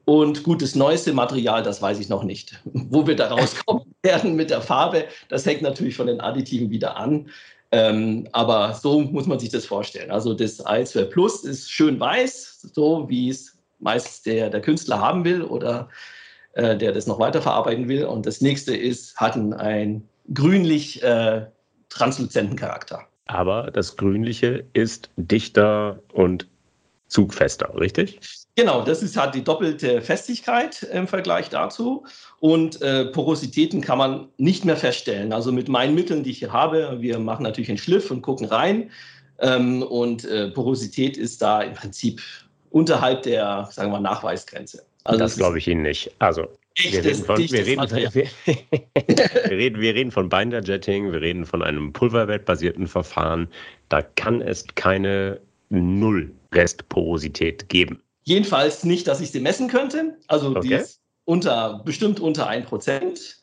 und 0.07 0.43
gutes 0.43 0.73
neueste 0.73 1.11
Material, 1.11 1.63
das 1.63 1.81
weiß 1.81 1.99
ich 1.99 2.07
noch 2.07 2.23
nicht. 2.23 2.57
Wo 2.63 3.05
wir 3.05 3.17
da 3.17 3.27
rauskommen 3.27 3.93
werden 4.03 4.37
mit 4.37 4.49
der 4.49 4.61
Farbe, 4.61 5.03
das 5.27 5.45
hängt 5.45 5.61
natürlich 5.61 5.97
von 5.97 6.07
den 6.07 6.21
Additiven 6.21 6.69
wieder 6.69 6.95
an. 6.95 7.29
Ähm, 7.73 8.25
aber 8.31 8.73
so 8.73 9.01
muss 9.01 9.27
man 9.27 9.37
sich 9.37 9.49
das 9.49 9.65
vorstellen. 9.65 10.09
Also 10.09 10.33
das 10.33 10.65
i2 10.65 11.03
Plus 11.05 11.43
ist 11.43 11.69
schön 11.69 11.99
weiß, 11.99 12.69
so 12.73 13.09
wie 13.09 13.27
es 13.27 13.57
meist 13.79 14.25
der, 14.25 14.49
der 14.49 14.61
Künstler 14.61 15.01
haben 15.01 15.25
will 15.25 15.41
oder 15.41 15.89
äh, 16.53 16.77
der 16.77 16.93
das 16.93 17.05
noch 17.05 17.19
weiterverarbeiten 17.19 17.89
will. 17.89 18.05
Und 18.05 18.25
das 18.25 18.39
nächste 18.39 18.77
ist, 18.77 19.17
hat 19.17 19.35
einen 19.35 20.07
grünlich 20.33 21.03
äh, 21.03 21.47
transluzenten 21.89 22.55
Charakter. 22.55 23.01
Aber 23.25 23.71
das 23.71 23.97
Grünliche 23.97 24.63
ist 24.71 25.09
dichter 25.17 25.99
und 26.13 26.47
zugfester, 27.09 27.77
richtig? 27.77 28.21
Genau, 28.57 28.81
das 28.81 29.01
ist 29.03 29.15
halt 29.15 29.35
die 29.35 29.43
doppelte 29.43 30.01
Festigkeit 30.01 30.81
im 30.91 31.07
Vergleich 31.07 31.49
dazu. 31.49 32.03
Und 32.39 32.81
äh, 32.81 33.05
Porositäten 33.05 33.81
kann 33.81 33.99
man 33.99 34.29
nicht 34.37 34.65
mehr 34.65 34.75
feststellen. 34.75 35.31
Also 35.31 35.51
mit 35.51 35.69
meinen 35.69 35.93
Mitteln, 35.93 36.23
die 36.23 36.31
ich 36.31 36.39
hier 36.39 36.51
habe, 36.51 36.97
wir 36.99 37.19
machen 37.19 37.43
natürlich 37.43 37.69
einen 37.69 37.77
Schliff 37.77 38.09
und 38.09 38.23
gucken 38.23 38.47
rein. 38.47 38.89
Ähm, 39.37 39.83
und 39.83 40.25
äh, 40.25 40.49
Porosität 40.49 41.17
ist 41.17 41.39
da 41.39 41.61
im 41.61 41.75
Prinzip 41.75 42.19
unterhalb 42.71 43.21
der, 43.21 43.69
sagen 43.71 43.91
wir 43.91 43.99
mal, 43.99 44.09
Nachweisgrenze. 44.09 44.83
Also 45.03 45.19
das 45.19 45.37
glaube 45.37 45.59
ich 45.59 45.67
Ihnen 45.67 45.83
nicht. 45.83 46.09
Also 46.17 46.47
wir 46.77 47.05
reden, 47.05 47.23
von, 47.23 47.37
wir, 47.37 47.63
reden, 47.63 47.91
wir, 47.91 48.11
reden, 49.51 49.79
wir 49.79 49.93
reden 49.93 50.09
von 50.09 50.29
Binder-Jetting, 50.29 51.11
wir 51.11 51.21
reden 51.21 51.45
von 51.45 51.61
einem 51.61 51.93
pulverbettbasierten 51.93 52.87
Verfahren. 52.87 53.47
Da 53.89 54.01
kann 54.01 54.41
es 54.41 54.65
keine 54.73 55.39
Null-Restporosität 55.69 57.69
geben. 57.69 58.01
Jedenfalls 58.27 58.84
nicht, 58.84 59.07
dass 59.07 59.22
ich 59.22 59.31
sie 59.31 59.39
messen 59.39 59.69
könnte. 59.69 60.17
Also 60.27 60.50
okay. 60.50 60.60
die 60.60 60.74
ist 60.74 61.00
unter, 61.24 61.81
bestimmt 61.86 62.19
unter 62.19 62.50
1%. 62.50 63.36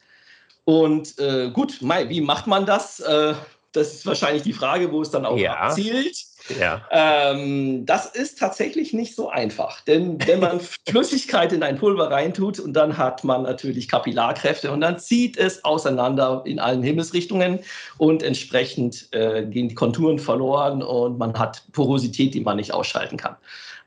Und 0.65 1.19
äh, 1.19 1.51
gut, 1.53 1.81
Mai, 1.81 2.11
wie 2.11 2.21
macht 2.21 2.47
man 2.47 2.67
das? 2.67 3.01
Äh, 3.01 3.33
das 3.73 3.95
ist 3.95 4.05
wahrscheinlich 4.05 4.43
die 4.43 4.53
Frage, 4.53 4.93
wo 4.93 5.01
es 5.01 5.11
dann 5.11 5.25
auch 5.25 5.39
ja. 5.39 5.55
abzielt. 5.55 6.15
Ja. 6.61 6.83
Ähm, 6.91 7.87
das 7.87 8.05
ist 8.05 8.39
tatsächlich 8.39 8.93
nicht 8.93 9.17
so 9.17 9.31
einfach, 9.31 9.81
denn 9.81 10.19
wenn 10.27 10.41
man 10.41 10.61
Flüssigkeit 10.87 11.55
in 11.55 11.63
ein 11.63 11.79
Pulver 11.79 12.11
reintut 12.11 12.61
und 12.61 12.75
dann 12.75 12.99
hat 12.99 13.25
man 13.25 13.45
natürlich 13.45 13.89
Kapillarkräfte 13.89 14.71
und 14.71 14.83
dann 14.83 14.99
zieht 14.99 15.39
es 15.39 15.65
auseinander 15.65 16.43
in 16.45 16.61
allen 16.61 16.83
Himmelsrichtungen 16.83 17.61
und 17.97 18.23
entsprechend 18.23 19.09
äh, 19.13 19.47
gehen 19.47 19.71
die 19.71 19.75
Konturen 19.75 20.19
verloren 20.19 20.83
und 20.83 21.17
man 21.17 21.39
hat 21.39 21.63
Porosität, 21.73 22.35
die 22.35 22.41
man 22.41 22.59
nicht 22.59 22.75
ausschalten 22.75 23.17
kann. 23.17 23.37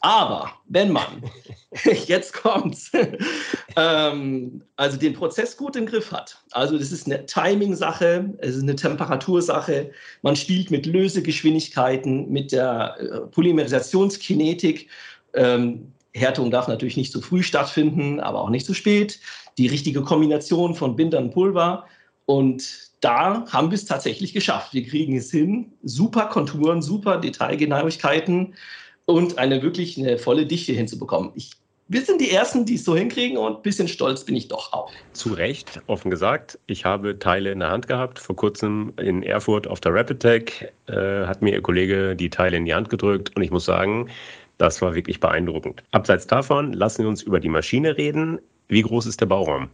Aber 0.08 0.54
wenn 0.70 0.94
man, 0.94 1.22
jetzt 2.06 2.32
kommt's, 2.32 2.90
ähm, 3.76 4.62
also 4.78 4.96
den 4.96 5.14
Prozess 5.14 5.58
gut 5.58 5.76
im 5.76 5.86
Griff 5.86 6.14
hat, 6.14 6.42
also 6.52 6.78
das 6.78 6.94
ist 6.94 7.08
eine 7.08 7.26
Timing-Sache, 7.26 8.34
es 8.38 8.56
ist 8.56 8.64
eine 8.64 8.78
Temperatursache, 8.78 9.92
man 10.22 10.38
spielt 10.38 10.72
mit 10.72 10.86
Lösegeschwindigkeiten, 10.86 12.32
mit 12.32 12.54
der 12.54 12.96
äh, 12.98 13.20
Polymerisationskinetik. 13.28 14.88
Ähm, 15.34 15.92
Härtung 16.14 16.52
darf 16.52 16.70
natürlich 16.70 16.96
nicht 16.96 17.12
zu 17.12 17.20
früh 17.20 17.44
stattfinden, 17.44 18.22
aber 18.22 18.40
auch 18.40 18.50
nicht 18.50 18.66
zu 18.66 18.74
spät. 18.74 19.20
Die 19.58 19.68
richtige 19.68 20.04
Kombination 20.04 20.74
von 20.74 20.96
Binder 20.96 21.18
und 21.18 21.32
Pulver. 21.32 21.84
Und 22.26 22.92
da 23.02 23.46
haben 23.50 23.72
wir 23.72 23.76
es 23.76 23.84
tatsächlich 23.84 24.32
geschafft. 24.32 24.74
Wir 24.74 24.88
kriegen 24.88 25.18
es 25.18 25.32
hin. 25.32 25.74
Super 25.84 26.28
Konturen, 26.28 26.82
super 26.82 27.18
Detailgenauigkeiten 27.18 28.56
und 29.08 29.40
eine 29.40 29.64
wirklich 29.64 29.98
eine 29.98 30.18
volle 30.20 30.46
Dichte 30.46 30.74
hinzubekommen. 30.74 31.32
Ich, 31.34 31.52
wir 31.88 32.02
sind 32.02 32.22
die 32.22 32.30
Ersten, 32.30 32.66
die 32.66 32.76
es 32.76 32.84
so 32.84 32.96
hinkriegen 32.96 33.38
und 33.38 33.58
ein 33.58 33.62
bisschen 33.62 33.88
stolz 33.88 34.24
bin 34.26 34.36
ich 34.36 34.50
doch 34.50 34.74
auch. 34.74 34.92
Zu 35.14 35.34
Recht, 35.34 35.82
offen 35.88 36.12
gesagt. 36.12 36.60
Ich 36.68 36.86
habe 36.86 37.18
Teile 37.18 37.52
in 37.52 37.60
der 37.60 37.70
Hand 37.70 37.88
gehabt. 37.88 38.20
Vor 38.20 38.36
kurzem 38.36 38.94
in 38.98 39.24
Erfurt 39.24 39.66
auf 39.66 39.80
der 39.80 39.94
Rapid 39.94 40.20
Tech 40.20 40.68
äh, 40.88 41.26
hat 41.26 41.42
mir 41.42 41.54
Ihr 41.54 41.62
Kollege 41.62 42.16
die 42.16 42.30
Teile 42.30 42.58
in 42.58 42.66
die 42.66 42.74
Hand 42.74 42.90
gedrückt 42.90 43.32
und 43.36 43.42
ich 43.42 43.50
muss 43.50 43.66
sagen, 43.66 44.10
das 44.58 44.82
war 44.82 44.94
wirklich 44.94 45.22
beeindruckend. 45.22 45.84
Abseits 45.92 46.28
davon 46.28 46.74
lassen 46.74 47.04
wir 47.04 47.10
uns 47.10 47.22
über 47.22 47.40
die 47.40 47.50
Maschine 47.50 47.98
reden. 47.98 48.40
Wie 48.68 48.82
groß 48.82 49.06
ist 49.06 49.22
der 49.22 49.28
Bauraum? 49.28 49.70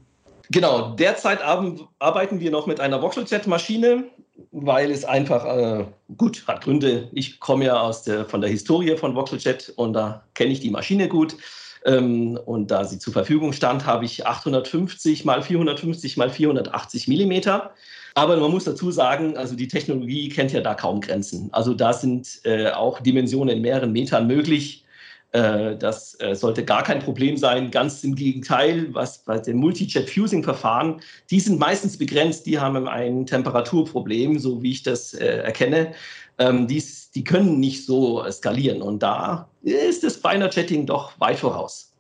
Genau, 0.53 0.91
derzeit 0.91 1.41
arbeiten 1.41 2.39
wir 2.39 2.51
noch 2.51 2.67
mit 2.67 2.79
einer 2.79 3.01
Voxeljet-Maschine, 3.01 4.03
weil 4.51 4.91
es 4.91 5.03
einfach, 5.03 5.45
äh, 5.45 5.85
gut, 6.15 6.43
hat 6.45 6.63
Gründe. 6.63 7.09
Ich 7.11 7.39
komme 7.39 7.65
ja 7.65 7.81
aus 7.81 8.03
der, 8.03 8.25
von 8.25 8.39
der 8.39 8.51
Historie 8.51 8.95
von 8.95 9.15
Voxeljet 9.15 9.73
und 9.77 9.93
da 9.93 10.23
kenne 10.35 10.51
ich 10.51 10.59
die 10.59 10.69
Maschine 10.69 11.07
gut. 11.07 11.37
Ähm, 11.85 12.39
und 12.45 12.69
da 12.69 12.85
sie 12.85 12.99
zur 12.99 13.13
Verfügung 13.13 13.51
stand, 13.51 13.87
habe 13.87 14.05
ich 14.05 14.27
850 14.27 15.25
mal 15.25 15.41
450 15.41 16.17
mal 16.17 16.29
480 16.29 17.07
Millimeter. 17.07 17.73
Aber 18.13 18.37
man 18.37 18.51
muss 18.51 18.65
dazu 18.65 18.91
sagen, 18.91 19.35
also 19.35 19.55
die 19.55 19.67
Technologie 19.67 20.29
kennt 20.29 20.51
ja 20.51 20.61
da 20.61 20.75
kaum 20.75 21.01
Grenzen. 21.01 21.49
Also 21.51 21.73
da 21.73 21.93
sind 21.93 22.41
äh, 22.43 22.69
auch 22.69 22.99
Dimensionen 22.99 23.55
in 23.55 23.63
mehreren 23.63 23.91
Metern 23.91 24.27
möglich. 24.27 24.82
Äh, 25.33 25.75
das 25.77 26.15
äh, 26.19 26.35
sollte 26.35 26.63
gar 26.63 26.83
kein 26.83 26.99
Problem 26.99 27.37
sein. 27.37 27.71
Ganz 27.71 28.03
im 28.03 28.15
Gegenteil, 28.15 28.93
was 28.93 29.23
bei 29.23 29.39
den 29.39 29.57
Multi-Jet-Fusing-Verfahren, 29.57 31.01
die 31.31 31.39
sind 31.39 31.59
meistens 31.59 31.97
begrenzt, 31.97 32.45
die 32.45 32.59
haben 32.59 32.87
ein 32.87 33.25
Temperaturproblem, 33.25 34.37
so 34.37 34.61
wie 34.61 34.71
ich 34.71 34.83
das 34.83 35.15
äh, 35.15 35.37
erkenne. 35.37 35.93
Ähm, 36.37 36.67
dies, 36.67 37.09
die 37.11 37.23
können 37.23 37.59
nicht 37.59 37.85
so 37.85 38.23
skalieren 38.31 38.81
und 38.81 39.03
da 39.03 39.49
ist 39.61 40.03
das 40.03 40.21
Binder-Jetting 40.21 40.85
doch 40.85 41.19
weit 41.19 41.39
voraus. 41.39 41.93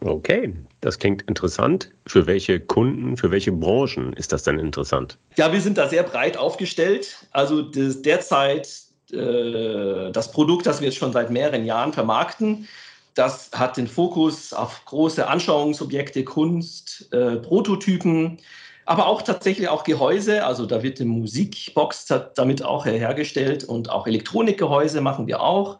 Okay, 0.00 0.52
das 0.82 0.98
klingt 0.98 1.22
interessant. 1.22 1.90
Für 2.06 2.26
welche 2.26 2.60
Kunden, 2.60 3.16
für 3.16 3.30
welche 3.30 3.52
Branchen 3.52 4.12
ist 4.14 4.32
das 4.32 4.42
denn 4.42 4.58
interessant? 4.58 5.18
Ja, 5.36 5.50
wir 5.52 5.60
sind 5.60 5.78
da 5.78 5.88
sehr 5.88 6.02
breit 6.02 6.36
aufgestellt. 6.36 7.26
Also 7.30 7.62
das, 7.62 8.02
derzeit 8.02 8.68
äh, 9.14 10.10
das 10.12 10.32
Produkt, 10.32 10.66
das 10.66 10.80
wir 10.80 10.88
jetzt 10.88 10.98
schon 10.98 11.12
seit 11.12 11.30
mehreren 11.30 11.64
Jahren 11.64 11.92
vermarkten, 11.92 12.68
das 13.14 13.50
hat 13.54 13.76
den 13.76 13.86
Fokus 13.86 14.52
auf 14.52 14.84
große 14.86 15.26
Anschauungsobjekte, 15.26 16.24
Kunst, 16.24 17.08
äh, 17.12 17.36
Prototypen, 17.36 18.38
aber 18.86 19.06
auch 19.06 19.22
tatsächlich 19.22 19.68
auch 19.68 19.84
Gehäuse. 19.84 20.44
Also 20.44 20.66
da 20.66 20.82
wird 20.82 21.00
eine 21.00 21.08
Musikbox 21.08 22.06
damit 22.34 22.62
auch 22.62 22.86
hergestellt 22.86 23.64
und 23.64 23.88
auch 23.88 24.06
Elektronikgehäuse 24.06 25.00
machen 25.00 25.26
wir 25.26 25.40
auch. 25.40 25.78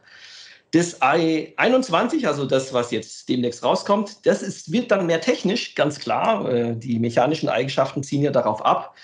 Das 0.71 1.01
i21, 1.01 2.27
also 2.27 2.47
das, 2.47 2.73
was 2.73 2.91
jetzt 2.91 3.29
demnächst 3.29 3.63
rauskommt, 3.63 4.27
das 4.27 4.43
ist, 4.43 4.73
wird 4.73 4.91
dann 4.91 5.07
mehr 5.07 5.21
technisch, 5.21 5.75
ganz 5.75 6.01
klar. 6.01 6.49
Äh, 6.49 6.77
die 6.77 6.99
mechanischen 6.99 7.49
Eigenschaften 7.49 8.03
ziehen 8.03 8.23
ja 8.23 8.31
darauf 8.31 8.65
ab. 8.65 8.95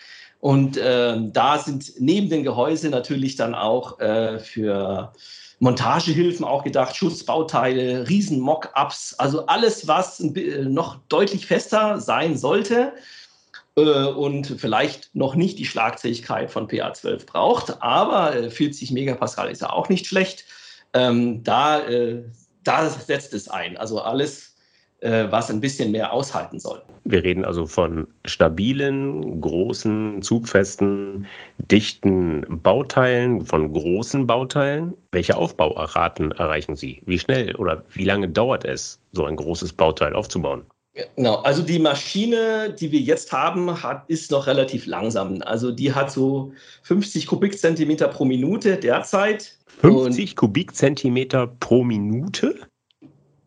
Und 0.40 0.78
äh, 0.78 1.18
da 1.32 1.58
sind 1.58 1.92
neben 1.98 2.30
den 2.30 2.42
Gehäuse 2.42 2.88
natürlich 2.88 3.36
dann 3.36 3.54
auch 3.54 4.00
äh, 4.00 4.38
für 4.38 5.12
Montagehilfen 5.58 6.44
auch 6.46 6.64
gedacht, 6.64 6.96
Schutzbauteile, 6.96 8.08
riesen 8.08 8.40
Mock-ups, 8.40 9.14
also 9.18 9.46
alles, 9.46 9.86
was 9.86 10.18
noch 10.20 10.96
deutlich 11.08 11.46
fester 11.46 12.00
sein 12.00 12.38
sollte 12.38 12.94
äh, 13.76 13.82
und 13.82 14.46
vielleicht 14.46 15.14
noch 15.14 15.34
nicht 15.34 15.58
die 15.58 15.66
Schlagzähigkeit 15.66 16.50
von 16.50 16.66
PA12 16.66 17.26
braucht, 17.26 17.82
aber 17.82 18.34
äh, 18.34 18.50
40 18.50 18.92
Megapascal 18.92 19.50
ist 19.50 19.60
ja 19.60 19.70
auch 19.70 19.90
nicht 19.90 20.06
schlecht. 20.06 20.46
Ähm, 20.94 21.44
da, 21.44 21.80
äh, 21.80 22.24
da 22.64 22.88
setzt 22.88 23.34
es 23.34 23.48
ein. 23.48 23.76
Also 23.76 24.00
alles 24.00 24.49
äh, 24.49 24.49
was 25.02 25.50
ein 25.50 25.60
bisschen 25.60 25.92
mehr 25.92 26.12
aushalten 26.12 26.60
soll. 26.60 26.82
Wir 27.04 27.24
reden 27.24 27.44
also 27.44 27.66
von 27.66 28.06
stabilen, 28.26 29.40
großen, 29.40 30.20
zugfesten, 30.20 31.26
dichten 31.58 32.44
Bauteilen, 32.62 33.44
von 33.46 33.72
großen 33.72 34.26
Bauteilen. 34.26 34.94
Welche 35.12 35.36
Aufbauarten 35.36 36.32
erreichen 36.32 36.76
Sie? 36.76 37.02
Wie 37.06 37.18
schnell 37.18 37.56
oder 37.56 37.82
wie 37.94 38.04
lange 38.04 38.28
dauert 38.28 38.64
es, 38.64 39.00
so 39.12 39.24
ein 39.24 39.36
großes 39.36 39.72
Bauteil 39.72 40.14
aufzubauen? 40.14 40.62
Genau, 41.16 41.36
also 41.36 41.62
die 41.62 41.78
Maschine, 41.78 42.74
die 42.78 42.90
wir 42.92 43.00
jetzt 43.00 43.32
haben, 43.32 43.82
hat, 43.82 44.04
ist 44.08 44.30
noch 44.30 44.46
relativ 44.46 44.86
langsam. 44.86 45.40
Also 45.42 45.70
die 45.70 45.94
hat 45.94 46.10
so 46.10 46.52
50 46.82 47.26
Kubikzentimeter 47.26 48.08
pro 48.08 48.24
Minute 48.24 48.76
derzeit. 48.76 49.56
50 49.80 50.36
Kubikzentimeter 50.36 51.46
pro 51.46 51.84
Minute? 51.84 52.58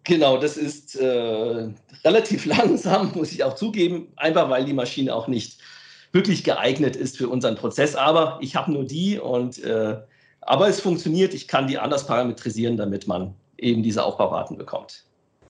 Genau, 0.03 0.37
das 0.37 0.57
ist 0.57 0.95
äh, 0.95 1.69
relativ 2.03 2.45
langsam, 2.47 3.11
muss 3.15 3.31
ich 3.31 3.43
auch 3.43 3.55
zugeben, 3.55 4.07
einfach 4.17 4.49
weil 4.49 4.65
die 4.65 4.73
Maschine 4.73 5.15
auch 5.15 5.27
nicht 5.27 5.59
wirklich 6.11 6.43
geeignet 6.43 6.95
ist 6.95 7.17
für 7.17 7.29
unseren 7.29 7.55
Prozess. 7.55 7.95
Aber 7.95 8.37
ich 8.41 8.55
habe 8.55 8.71
nur 8.71 8.85
die 8.85 9.17
und 9.19 9.63
äh, 9.63 9.97
aber 10.45 10.67
es 10.67 10.79
funktioniert. 10.79 11.33
Ich 11.33 11.47
kann 11.47 11.67
die 11.67 11.77
anders 11.77 12.05
parametrisieren, 12.05 12.77
damit 12.77 13.07
man 13.07 13.33
eben 13.57 13.83
diese 13.83 14.03
Aufbauraten 14.03 14.57
bekommt. 14.57 15.05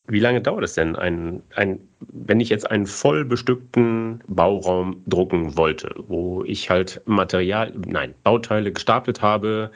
Wie 0.07 0.19
lange 0.19 0.41
dauert 0.41 0.65
es 0.65 0.73
denn, 0.73 0.97
ein, 0.97 1.41
ein, 1.55 1.79
wenn 2.01 2.41
ich 2.41 2.49
jetzt 2.49 2.69
einen 2.69 2.85
voll 2.85 3.23
bestückten 3.23 4.21
Bauraum 4.27 5.01
drucken 5.07 5.57
wollte, 5.57 5.95
wo 6.07 6.43
ich 6.43 6.69
halt 6.69 7.01
Material, 7.05 7.71
nein, 7.87 8.13
Bauteile 8.23 8.73
gestapelt 8.73 9.21
habe, 9.21 9.71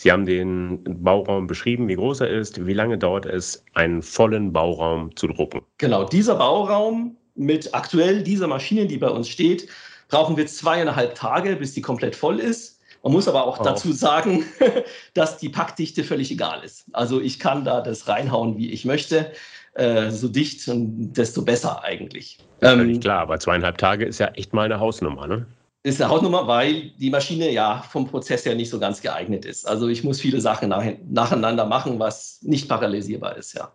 Sie 0.00 0.10
haben 0.10 0.24
den 0.24 0.82
Bauraum 1.04 1.46
beschrieben, 1.46 1.86
wie 1.86 1.94
groß 1.94 2.22
er 2.22 2.30
ist. 2.30 2.64
Wie 2.66 2.72
lange 2.72 2.96
dauert 2.96 3.26
es, 3.26 3.62
einen 3.74 4.00
vollen 4.00 4.50
Bauraum 4.50 5.14
zu 5.14 5.26
drucken? 5.26 5.60
Genau, 5.76 6.04
dieser 6.04 6.36
Bauraum 6.36 7.18
mit 7.34 7.74
aktuell 7.74 8.22
dieser 8.22 8.46
Maschine, 8.46 8.86
die 8.86 8.96
bei 8.96 9.10
uns 9.10 9.28
steht, 9.28 9.68
brauchen 10.08 10.38
wir 10.38 10.46
zweieinhalb 10.46 11.16
Tage, 11.16 11.54
bis 11.56 11.74
die 11.74 11.82
komplett 11.82 12.16
voll 12.16 12.38
ist. 12.38 12.80
Man 13.02 13.12
muss 13.12 13.28
aber 13.28 13.44
auch 13.44 13.60
oh. 13.60 13.62
dazu 13.62 13.92
sagen, 13.92 14.44
dass 15.12 15.36
die 15.36 15.50
Packdichte 15.50 16.02
völlig 16.02 16.30
egal 16.30 16.64
ist. 16.64 16.86
Also 16.92 17.20
ich 17.20 17.38
kann 17.38 17.66
da 17.66 17.82
das 17.82 18.08
reinhauen, 18.08 18.56
wie 18.56 18.70
ich 18.70 18.86
möchte. 18.86 19.30
Äh, 19.74 20.10
so 20.12 20.28
dicht 20.28 20.66
und 20.68 21.12
desto 21.12 21.42
besser 21.42 21.84
eigentlich. 21.84 22.38
Ähm, 22.62 22.78
völlig 22.78 23.00
klar, 23.02 23.20
aber 23.20 23.38
zweieinhalb 23.38 23.76
Tage 23.76 24.06
ist 24.06 24.18
ja 24.18 24.28
echt 24.28 24.54
mal 24.54 24.64
eine 24.64 24.80
Hausnummer, 24.80 25.26
ne? 25.26 25.46
Ist 25.82 26.00
eine 26.00 26.10
Hausnummer, 26.10 26.46
weil 26.46 26.90
die 26.98 27.08
Maschine 27.08 27.50
ja 27.50 27.82
vom 27.90 28.06
Prozess 28.06 28.44
her 28.44 28.54
nicht 28.54 28.68
so 28.68 28.78
ganz 28.78 29.00
geeignet 29.00 29.46
ist. 29.46 29.66
Also 29.66 29.88
ich 29.88 30.04
muss 30.04 30.20
viele 30.20 30.40
Sachen 30.40 30.68
nach, 30.68 30.84
nacheinander 31.08 31.64
machen, 31.64 31.98
was 31.98 32.40
nicht 32.42 32.68
parallelisierbar 32.68 33.36
ist, 33.36 33.54
ja. 33.54 33.72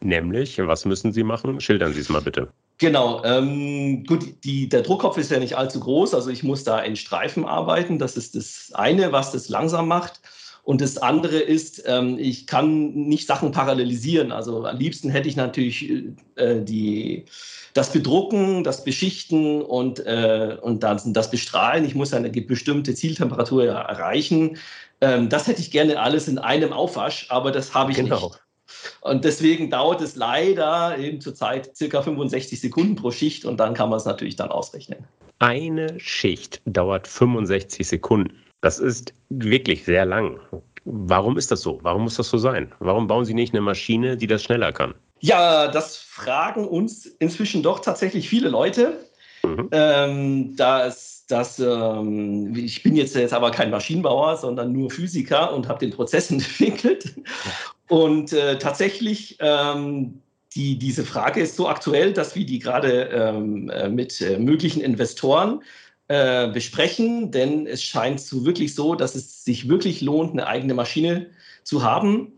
Nämlich, 0.00 0.58
was 0.58 0.84
müssen 0.84 1.12
Sie 1.12 1.22
machen? 1.22 1.60
Schildern 1.60 1.92
Sie 1.92 2.00
es 2.00 2.08
mal 2.08 2.22
bitte. 2.22 2.48
Genau, 2.78 3.22
ähm, 3.22 4.04
gut, 4.04 4.44
die, 4.44 4.68
der 4.68 4.82
Druckkopf 4.82 5.16
ist 5.18 5.30
ja 5.30 5.38
nicht 5.38 5.56
allzu 5.56 5.78
groß, 5.78 6.14
also 6.14 6.30
ich 6.30 6.42
muss 6.42 6.64
da 6.64 6.80
in 6.80 6.96
Streifen 6.96 7.44
arbeiten. 7.44 7.98
Das 7.98 8.16
ist 8.16 8.34
das 8.34 8.72
eine, 8.74 9.12
was 9.12 9.30
das 9.30 9.48
langsam 9.48 9.86
macht. 9.86 10.20
Und 10.64 10.80
das 10.80 10.96
andere 10.96 11.38
ist, 11.38 11.82
ähm, 11.86 12.18
ich 12.18 12.46
kann 12.46 12.92
nicht 12.94 13.26
Sachen 13.26 13.52
parallelisieren. 13.52 14.32
Also 14.32 14.64
am 14.64 14.78
liebsten 14.78 15.10
hätte 15.10 15.28
ich 15.28 15.36
natürlich 15.36 15.90
äh, 16.36 16.60
die, 16.60 17.26
das 17.74 17.92
Bedrucken, 17.92 18.64
das 18.64 18.84
Beschichten 18.84 19.62
und, 19.62 20.00
äh, 20.00 20.56
und 20.60 20.82
dann 20.82 21.00
das 21.12 21.30
Bestrahlen. 21.30 21.84
Ich 21.84 21.94
muss 21.94 22.12
eine 22.12 22.30
bestimmte 22.30 22.94
Zieltemperatur 22.94 23.66
erreichen. 23.66 24.58
Ähm, 25.00 25.28
das 25.28 25.46
hätte 25.46 25.60
ich 25.60 25.70
gerne 25.70 26.00
alles 26.00 26.28
in 26.28 26.38
einem 26.38 26.72
Aufwasch, 26.72 27.26
aber 27.30 27.50
das 27.50 27.74
habe 27.74 27.92
ich 27.92 27.96
genau. 27.96 28.26
nicht. 28.26 28.42
Und 29.00 29.24
deswegen 29.24 29.70
dauert 29.70 30.00
es 30.00 30.16
leider 30.16 30.98
eben 30.98 31.20
zurzeit 31.20 31.76
circa 31.76 32.02
65 32.02 32.60
Sekunden 32.60 32.96
pro 32.96 33.10
Schicht 33.10 33.44
und 33.44 33.58
dann 33.58 33.74
kann 33.74 33.90
man 33.90 33.98
es 33.98 34.04
natürlich 34.04 34.36
dann 34.36 34.50
ausrechnen. 34.50 35.04
Eine 35.38 35.98
Schicht 35.98 36.60
dauert 36.66 37.08
65 37.08 37.86
Sekunden. 37.86 38.32
Das 38.60 38.78
ist 38.78 39.12
wirklich 39.28 39.84
sehr 39.84 40.04
lang. 40.04 40.38
Warum 40.84 41.36
ist 41.36 41.50
das 41.50 41.62
so? 41.62 41.78
Warum 41.82 42.02
muss 42.04 42.16
das 42.16 42.28
so 42.28 42.38
sein? 42.38 42.72
Warum 42.78 43.06
bauen 43.06 43.24
Sie 43.24 43.34
nicht 43.34 43.52
eine 43.52 43.60
Maschine, 43.60 44.16
die 44.16 44.26
das 44.26 44.42
schneller 44.42 44.72
kann? 44.72 44.94
Ja, 45.22 45.68
das 45.68 45.98
fragen 45.98 46.66
uns 46.66 47.06
inzwischen 47.06 47.62
doch 47.62 47.78
tatsächlich 47.78 48.28
viele 48.28 48.48
Leute. 48.48 49.08
Mhm. 49.44 49.68
Ähm, 49.70 50.56
das, 50.56 51.24
das, 51.28 51.60
ähm, 51.60 52.54
ich 52.56 52.82
bin 52.82 52.96
jetzt, 52.96 53.14
jetzt 53.14 53.32
aber 53.32 53.52
kein 53.52 53.70
Maschinenbauer, 53.70 54.36
sondern 54.36 54.72
nur 54.72 54.90
Physiker 54.90 55.54
und 55.54 55.68
habe 55.68 55.78
den 55.78 55.92
Prozess 55.92 56.30
entwickelt. 56.32 57.14
Und 57.88 58.32
äh, 58.32 58.58
tatsächlich, 58.58 59.36
ähm, 59.38 60.20
die, 60.56 60.76
diese 60.76 61.04
Frage 61.04 61.40
ist 61.40 61.54
so 61.54 61.68
aktuell, 61.68 62.12
dass 62.12 62.34
wir 62.34 62.44
die 62.44 62.58
gerade 62.58 63.04
ähm, 63.04 63.70
äh, 63.70 63.88
mit 63.88 64.20
äh, 64.20 64.38
möglichen 64.38 64.82
Investoren 64.82 65.62
äh, 66.08 66.48
besprechen, 66.48 67.30
denn 67.30 67.68
es 67.68 67.82
scheint 67.84 68.20
so 68.20 68.44
wirklich 68.44 68.74
so, 68.74 68.96
dass 68.96 69.14
es 69.14 69.44
sich 69.44 69.68
wirklich 69.68 70.00
lohnt, 70.00 70.32
eine 70.32 70.48
eigene 70.48 70.74
Maschine 70.74 71.28
zu 71.62 71.84
haben, 71.84 72.32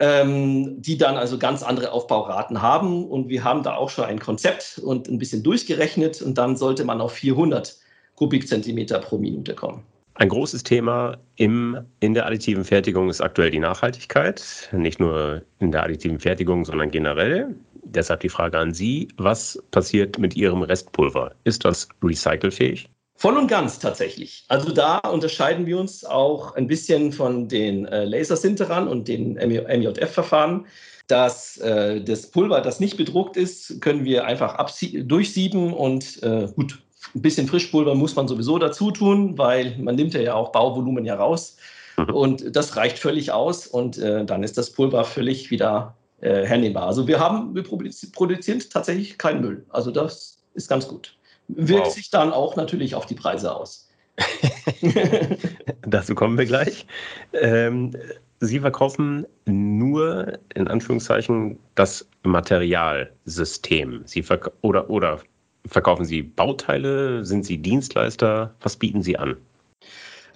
ähm, 0.00 0.80
die 0.82 0.98
dann 0.98 1.16
also 1.16 1.38
ganz 1.38 1.62
andere 1.62 1.92
Aufbauraten 1.92 2.62
haben. 2.62 3.06
Und 3.06 3.28
wir 3.28 3.44
haben 3.44 3.62
da 3.62 3.76
auch 3.76 3.90
schon 3.90 4.04
ein 4.04 4.18
Konzept 4.18 4.80
und 4.82 5.08
ein 5.08 5.18
bisschen 5.18 5.42
durchgerechnet 5.42 6.22
und 6.22 6.38
dann 6.38 6.56
sollte 6.56 6.84
man 6.84 7.00
auf 7.00 7.12
400 7.12 7.76
Kubikzentimeter 8.16 8.98
pro 8.98 9.18
Minute 9.18 9.54
kommen. 9.54 9.82
Ein 10.16 10.28
großes 10.28 10.62
Thema 10.62 11.16
im, 11.36 11.76
in 11.98 12.14
der 12.14 12.26
additiven 12.26 12.64
Fertigung 12.64 13.10
ist 13.10 13.20
aktuell 13.20 13.50
die 13.50 13.58
Nachhaltigkeit. 13.58 14.68
Nicht 14.72 15.00
nur 15.00 15.42
in 15.58 15.72
der 15.72 15.82
additiven 15.82 16.20
Fertigung, 16.20 16.64
sondern 16.64 16.92
generell. 16.92 17.56
Deshalb 17.82 18.20
die 18.20 18.28
Frage 18.28 18.58
an 18.58 18.72
Sie, 18.72 19.08
was 19.16 19.60
passiert 19.72 20.18
mit 20.18 20.36
Ihrem 20.36 20.62
Restpulver? 20.62 21.34
Ist 21.42 21.64
das 21.64 21.88
recycelfähig? 22.02 22.88
Voll 23.24 23.38
und 23.38 23.48
ganz 23.48 23.78
tatsächlich. 23.78 24.44
Also 24.48 24.70
da 24.70 24.98
unterscheiden 24.98 25.64
wir 25.64 25.78
uns 25.78 26.04
auch 26.04 26.56
ein 26.56 26.66
bisschen 26.66 27.10
von 27.10 27.48
den 27.48 27.86
äh, 27.86 28.04
Lasersinterern 28.04 28.86
und 28.86 29.08
den 29.08 29.36
MJF-Verfahren. 29.36 30.66
Das, 31.06 31.56
äh, 31.56 32.02
das 32.02 32.26
Pulver, 32.26 32.60
das 32.60 32.80
nicht 32.80 32.98
bedruckt 32.98 33.38
ist, 33.38 33.80
können 33.80 34.04
wir 34.04 34.26
einfach 34.26 34.58
durchsieben 35.04 35.72
und 35.72 36.22
äh, 36.22 36.48
gut, 36.54 36.82
ein 37.14 37.22
bisschen 37.22 37.46
Frischpulver 37.48 37.94
muss 37.94 38.14
man 38.14 38.28
sowieso 38.28 38.58
dazu 38.58 38.90
tun, 38.90 39.38
weil 39.38 39.74
man 39.78 39.94
nimmt 39.94 40.12
ja 40.12 40.34
auch 40.34 40.52
Bauvolumen 40.52 41.06
ja 41.06 41.14
raus. 41.14 41.56
Mhm. 41.96 42.10
Und 42.10 42.54
das 42.54 42.76
reicht 42.76 42.98
völlig 42.98 43.32
aus 43.32 43.66
und 43.66 43.96
äh, 43.96 44.26
dann 44.26 44.42
ist 44.42 44.58
das 44.58 44.70
Pulver 44.70 45.02
völlig 45.02 45.50
wieder 45.50 45.96
äh, 46.20 46.44
hernehmbar. 46.44 46.88
Also 46.88 47.08
wir 47.08 47.20
haben, 47.20 47.54
wir 47.54 47.62
produzieren 47.62 48.62
tatsächlich 48.70 49.16
keinen 49.16 49.40
Müll. 49.40 49.64
Also 49.70 49.90
das 49.90 50.36
ist 50.52 50.68
ganz 50.68 50.86
gut 50.86 51.16
wirkt 51.48 51.86
wow. 51.86 51.94
sich 51.94 52.10
dann 52.10 52.32
auch 52.32 52.56
natürlich 52.56 52.94
auf 52.94 53.06
die 53.06 53.14
Preise 53.14 53.54
aus. 53.54 53.88
Dazu 55.82 56.14
kommen 56.14 56.38
wir 56.38 56.46
gleich. 56.46 56.86
Ähm, 57.32 57.92
Sie 58.40 58.60
verkaufen 58.60 59.26
nur 59.46 60.38
in 60.54 60.68
Anführungszeichen 60.68 61.58
das 61.74 62.06
Materialsystem. 62.24 64.02
Sie 64.04 64.22
verk 64.22 64.52
oder, 64.60 64.90
oder 64.90 65.20
verkaufen 65.66 66.04
Sie 66.04 66.22
Bauteile? 66.22 67.24
Sind 67.24 67.44
Sie 67.46 67.58
Dienstleister? 67.58 68.54
Was 68.60 68.76
bieten 68.76 69.02
Sie 69.02 69.16
an? 69.16 69.36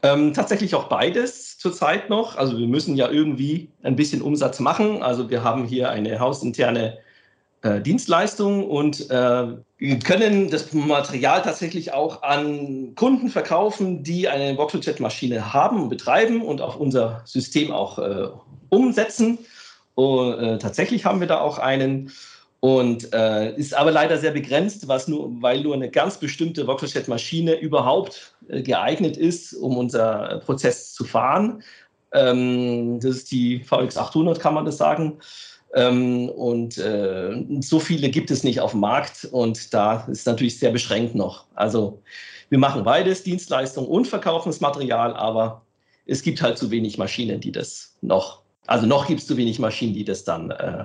Ähm, 0.03 0.33
tatsächlich 0.33 0.75
auch 0.75 0.89
beides 0.89 1.59
zurzeit 1.59 2.09
noch. 2.09 2.37
Also 2.37 2.57
wir 2.57 2.69
müssen 2.69 2.97
ja 2.97 3.11
irgendwie 3.11 3.69
ein 3.83 3.97
bisschen 3.97 4.23
Umsatz 4.23 4.61
machen. 4.61 5.03
Also 5.03 5.29
wir 5.29 5.43
haben 5.43 5.65
hier 5.65 5.91
eine 5.91 6.21
hausinterne 6.21 6.99
äh, 7.63 7.81
Dienstleistung 7.81 8.69
und 8.69 9.11
äh, 9.11 9.47
können 10.05 10.51
das 10.51 10.73
Material 10.73 11.43
tatsächlich 11.43 11.93
auch 11.93 12.23
an 12.23 12.95
Kunden 12.95 13.29
verkaufen, 13.29 14.03
die 14.03 14.29
eine 14.29 14.57
Voxeljet-Maschine 14.57 15.53
haben 15.53 15.83
und 15.83 15.89
betreiben 15.89 16.43
und 16.43 16.61
auf 16.61 16.77
unser 16.77 17.23
System 17.25 17.73
auch 17.73 17.99
äh, 17.99 18.29
umsetzen. 18.69 19.39
Und, 19.95 20.39
äh, 20.39 20.59
tatsächlich 20.59 21.05
haben 21.05 21.21
wir 21.21 21.27
da 21.27 21.41
auch 21.41 21.59
einen 21.59 22.13
und 22.61 23.13
äh, 23.15 23.55
ist 23.55 23.75
aber 23.75 23.93
leider 23.93 24.19
sehr 24.19 24.33
begrenzt, 24.33 24.89
was 24.89 25.07
nur, 25.07 25.31
weil 25.41 25.61
nur 25.61 25.75
eine 25.75 25.91
ganz 25.91 26.19
bestimmte 26.19 26.67
Voxeljet-Maschine 26.67 27.59
überhaupt 27.59 28.35
äh, 28.49 28.63
geeignet 28.63 29.17
ist, 29.17 29.53
um 29.55 29.77
unser 29.77 30.41
Prozess 30.45 30.93
zu 30.93 31.05
fahren. 31.05 31.63
Ähm, 32.13 32.99
das 33.01 33.17
ist 33.17 33.31
die 33.31 33.61
VX 33.61 33.97
800, 33.97 34.41
kann 34.41 34.55
man 34.55 34.65
das 34.65 34.77
sagen. 34.77 35.19
Ähm, 35.75 36.29
und 36.31 36.79
äh, 36.79 37.45
so 37.61 37.79
viele 37.79 38.09
gibt 38.09 38.31
es 38.31 38.45
nicht 38.45 38.61
auf 38.61 38.71
dem 38.73 38.81
Markt 38.81 39.29
und 39.31 39.75
da 39.75 40.07
ist 40.11 40.27
natürlich 40.27 40.59
sehr 40.59 40.71
beschränkt 40.71 41.15
noch. 41.15 41.45
Also 41.55 42.01
wir 42.49 42.59
machen 42.59 42.85
beides, 42.85 43.23
Dienstleistung 43.23 43.87
und 43.87 44.07
verkaufen 44.07 44.49
das 44.49 44.61
Material, 44.61 45.15
aber 45.15 45.63
es 46.07 46.23
gibt 46.23 46.41
halt 46.41 46.57
zu 46.57 46.71
wenig 46.71 46.97
Maschinen, 46.97 47.41
die 47.41 47.53
das 47.53 47.95
noch, 48.01 48.41
also 48.67 48.87
noch 48.87 49.07
gibt 49.07 49.21
es 49.21 49.27
zu 49.27 49.37
wenig 49.37 49.59
Maschinen, 49.59 49.93
die 49.93 50.05
das 50.05 50.25
dann 50.25 50.51
äh, 50.53 50.85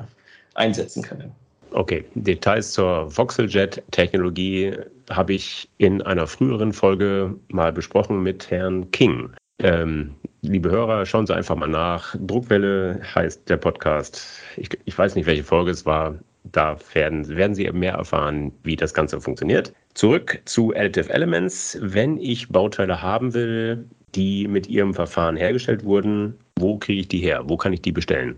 einsetzen 0.56 1.02
können. 1.02 1.32
Okay, 1.72 2.04
Details 2.14 2.74
zur 2.74 3.10
Voxeljet-Technologie 3.18 4.74
habe 5.10 5.34
ich 5.34 5.70
in 5.78 6.02
einer 6.04 6.28
früheren 6.28 6.72
Folge 6.72 7.36
mal 7.48 7.72
besprochen 7.74 8.22
mit 8.22 8.52
Herrn 8.52 8.92
King. 8.92 9.32
Ähm, 9.60 10.14
liebe 10.44 10.70
Hörer, 10.70 11.06
schauen 11.06 11.26
Sie 11.26 11.36
einfach 11.36 11.56
mal 11.56 11.68
nach. 11.68 12.16
Druckwelle 12.20 13.02
heißt 13.16 13.50
der 13.50 13.58
Podcast. 13.58 14.22
Ich, 14.58 14.70
ich 14.86 14.98
weiß 14.98 15.16
nicht, 15.16 15.26
welche 15.26 15.44
Folge 15.44 15.72
es 15.72 15.86
war. 15.86 16.16
Da 16.44 16.78
werden, 16.94 17.28
werden 17.30 17.56
Sie 17.56 17.70
mehr 17.72 17.94
erfahren, 17.94 18.52
wie 18.64 18.76
das 18.76 18.94
Ganze 18.94 19.20
funktioniert. 19.22 19.74
Zurück 19.94 20.42
zu 20.46 20.74
Additive 20.76 21.12
Elements. 21.12 21.78
Wenn 21.82 22.18
ich 22.18 22.50
Bauteile 22.50 23.02
haben 23.02 23.34
will, 23.34 23.86
die 24.14 24.48
mit 24.48 24.68
Ihrem 24.68 24.94
Verfahren 24.94 25.38
hergestellt 25.38 25.86
wurden, 25.86 26.38
wo 26.60 26.78
kriege 26.78 27.02
ich 27.02 27.08
die 27.08 27.20
her? 27.20 27.44
Wo 27.48 27.58
kann 27.58 27.74
ich 27.74 27.82
die 27.82 27.94
bestellen? 27.94 28.36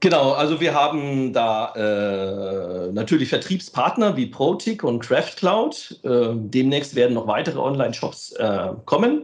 Genau, 0.00 0.32
also 0.32 0.60
wir 0.60 0.74
haben 0.74 1.32
da 1.32 1.72
äh, 2.88 2.92
natürlich 2.92 3.30
Vertriebspartner 3.30 4.16
wie 4.16 4.26
Protic 4.26 4.84
und 4.84 5.00
CraftCloud. 5.00 6.00
Äh, 6.02 6.32
demnächst 6.34 6.94
werden 6.94 7.14
noch 7.14 7.26
weitere 7.26 7.58
Online-Shops 7.58 8.32
äh, 8.32 8.68
kommen. 8.84 9.22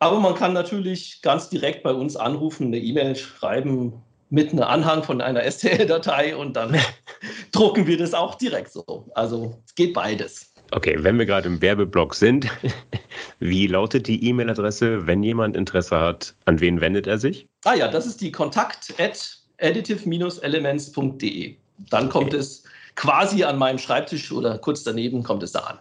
Aber 0.00 0.20
man 0.20 0.34
kann 0.34 0.52
natürlich 0.52 1.20
ganz 1.22 1.48
direkt 1.48 1.82
bei 1.82 1.92
uns 1.92 2.16
anrufen, 2.16 2.68
eine 2.68 2.78
E-Mail 2.78 3.16
schreiben 3.16 3.92
mit 4.30 4.52
einem 4.52 4.62
Anhang 4.62 5.02
von 5.02 5.20
einer 5.20 5.42
STL-Datei 5.50 6.36
und 6.36 6.54
dann 6.54 6.76
drucken 7.52 7.86
wir 7.86 7.96
das 7.96 8.14
auch 8.14 8.36
direkt 8.36 8.72
so. 8.72 9.06
Also 9.14 9.58
es 9.66 9.74
geht 9.74 9.94
beides. 9.94 10.52
Okay, 10.70 10.96
wenn 11.00 11.18
wir 11.18 11.24
gerade 11.24 11.48
im 11.48 11.60
Werbeblock 11.62 12.14
sind, 12.14 12.46
wie 13.40 13.66
lautet 13.66 14.06
die 14.06 14.22
E-Mail-Adresse, 14.28 15.06
wenn 15.06 15.22
jemand 15.22 15.56
Interesse 15.56 15.98
hat? 15.98 16.34
An 16.44 16.60
wen 16.60 16.80
wendet 16.80 17.06
er 17.06 17.18
sich? 17.18 17.48
Ah 17.64 17.74
ja, 17.74 17.88
das 17.88 18.06
ist 18.06 18.20
die 18.20 18.30
kontakt 18.30 18.94
at 18.98 19.38
additive-elements.de. 19.60 21.56
Dann 21.90 22.08
kommt 22.08 22.28
okay. 22.28 22.36
es 22.36 22.64
quasi 22.96 23.44
an 23.44 23.58
meinem 23.58 23.78
Schreibtisch 23.78 24.30
oder 24.30 24.58
kurz 24.58 24.84
daneben 24.84 25.22
kommt 25.22 25.42
es 25.42 25.52
da 25.52 25.60
an. 25.60 25.78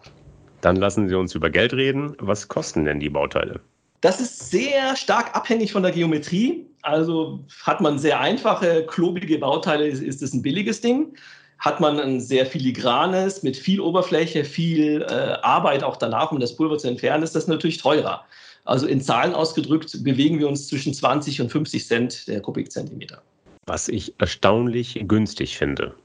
Dann 0.62 0.78
lassen 0.78 1.10
Sie 1.10 1.16
uns 1.16 1.36
über 1.36 1.50
Geld 1.50 1.74
reden. 1.74 2.16
Was 2.20 2.48
kosten 2.48 2.86
denn 2.86 3.00
die 3.00 3.10
Bauteile? 3.10 3.60
Das 4.02 4.22
ist 4.22 4.52
sehr 4.52 4.96
stark 4.96 5.36
abhängig 5.36 5.72
von 5.72 5.84
der 5.84 5.92
Geometrie. 5.92 6.66
Also 6.84 7.44
hat 7.64 7.82
man 7.82 7.98
sehr 7.98 8.20
einfache, 8.20 8.86
klobige 8.86 9.38
Bauteile, 9.40 9.88
ist 9.88 10.22
es 10.22 10.34
ein 10.34 10.42
billiges 10.42 10.82
Ding. 10.82 11.18
Hat 11.60 11.80
man 11.80 12.00
ein 12.00 12.22
sehr 12.22 12.46
filigranes, 12.46 13.42
mit 13.42 13.58
viel 13.58 13.80
Oberfläche, 13.80 14.46
viel 14.46 15.02
äh, 15.02 15.38
Arbeit 15.42 15.84
auch 15.84 15.98
danach, 15.98 16.32
um 16.32 16.40
das 16.40 16.56
Pulver 16.56 16.78
zu 16.78 16.88
entfernen, 16.88 17.24
ist 17.24 17.36
das 17.36 17.48
natürlich 17.48 17.78
teurer. 17.78 18.26
Also 18.64 18.86
in 18.86 19.02
Zahlen 19.02 19.34
ausgedrückt 19.34 20.04
bewegen 20.04 20.40
wir 20.40 20.48
uns 20.48 20.68
zwischen 20.68 20.94
20 20.94 21.42
und 21.42 21.52
50 21.52 21.88
Cent 21.88 22.28
der 22.28 22.42
Kubikzentimeter. 22.42 23.24
Was 23.66 23.88
ich 23.88 24.14
erstaunlich 24.20 25.04
günstig 25.08 25.58
finde. 25.58 25.96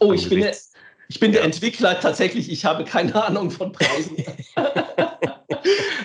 Oh, 0.00 0.12
ich 0.12 0.28
bin, 0.28 0.40
der, 0.40 0.56
ich 1.08 1.20
bin 1.20 1.32
der 1.32 1.44
Entwickler 1.44 2.00
tatsächlich. 2.00 2.50
Ich 2.50 2.64
habe 2.64 2.84
keine 2.84 3.24
Ahnung 3.24 3.50
von 3.50 3.70
Preisen. 3.72 4.16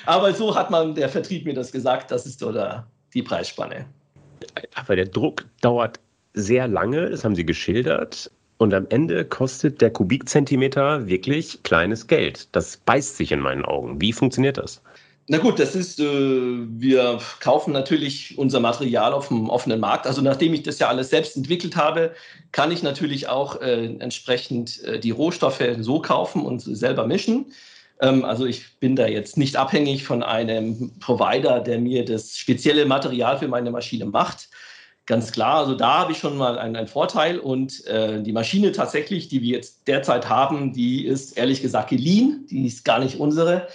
Aber 0.08 0.34
so 0.34 0.56
hat 0.56 0.72
man 0.72 0.96
der 0.96 1.10
Vertrieb 1.10 1.46
mir 1.46 1.54
das 1.54 1.72
gesagt, 1.72 2.12
das 2.12 2.26
ist 2.26 2.41
oder 2.41 2.88
die 3.13 3.22
Preisspanne. 3.22 3.86
Aber 4.76 4.96
der 4.96 5.06
Druck 5.06 5.46
dauert 5.60 6.00
sehr 6.34 6.65
lange, 6.67 7.10
das 7.10 7.26
haben 7.26 7.36
Sie 7.36 7.46
geschildert. 7.46 8.32
Und 8.58 8.74
am 8.74 8.88
Ende 8.89 9.26
kostet 9.26 9.82
der 9.82 9.91
Kubikzentimeter 9.91 11.08
wirklich 11.08 11.62
kleines 11.63 12.08
Geld. 12.08 12.48
Das 12.54 12.78
beißt 12.78 13.17
sich 13.17 13.34
in 13.34 13.41
meinen 13.41 13.65
Augen. 13.65 14.00
Wie 14.00 14.13
funktioniert 14.13 14.58
das? 14.58 14.82
Na 15.28 15.39
gut, 15.39 15.60
das 15.60 15.76
ist, 15.76 16.00
äh, 16.00 16.06
wir 16.06 17.20
kaufen 17.41 17.74
natürlich 17.74 18.38
unser 18.38 18.62
Material 18.62 19.12
auf 19.12 19.28
dem 19.28 19.50
offenen 19.50 19.82
Markt. 19.82 20.08
Also 20.08 20.22
nachdem 20.22 20.54
ich 20.54 20.63
das 20.63 20.80
ja 20.80 20.88
alles 20.88 21.10
selbst 21.10 21.36
entwickelt 21.36 21.76
habe, 21.76 22.13
kann 22.54 22.72
ich 22.72 22.82
natürlich 22.82 23.28
auch 23.28 23.60
äh, 23.60 23.88
entsprechend 24.00 24.82
äh, 24.86 25.02
die 25.02 25.12
Rohstoffe 25.12 25.62
so 25.82 26.00
kaufen 26.00 26.46
und 26.46 26.62
selber 26.62 27.06
mischen. 27.06 27.48
Ähm, 28.01 28.25
also 28.25 28.45
ich 28.45 28.79
bin 28.79 28.95
da 28.95 29.07
jetzt 29.07 29.38
nicht 29.38 29.55
abhängig 29.55 30.03
von 30.03 30.23
einem 30.23 30.91
Provider, 30.99 31.60
der 31.60 31.79
mir 31.79 32.05
das 32.05 32.38
spezielle 32.38 32.86
Material 32.86 33.38
für 33.38 33.47
meine 33.47 33.71
Maschine 33.71 34.05
macht. 34.05 34.49
Ganz 35.05 35.31
klar, 35.31 35.60
also 35.60 35.73
da 35.73 35.99
habe 35.99 36.12
ich 36.12 36.17
schon 36.17 36.36
mal 36.36 36.60
einen, 36.60 36.75
einen 36.75 36.88
Vorteil 36.88 37.39
und 37.39 37.86
äh, 37.88 38.21
die 38.21 38.33
Maschine 38.33 38.73
tatsächlich, 38.73 39.29
die 39.29 39.41
wir 39.41 39.55
jetzt 39.55 39.88
derzeit 39.88 40.27
haben, 40.27 40.73
die 40.73 41.05
ist 41.05 41.38
ehrlich 41.38 41.62
gesagt 41.62 41.89
geliehen, 41.89 42.45
die 42.49 42.67
ist 42.67 42.83
gar 42.83 42.99
nicht 42.99 43.17
unsere. 43.17 43.67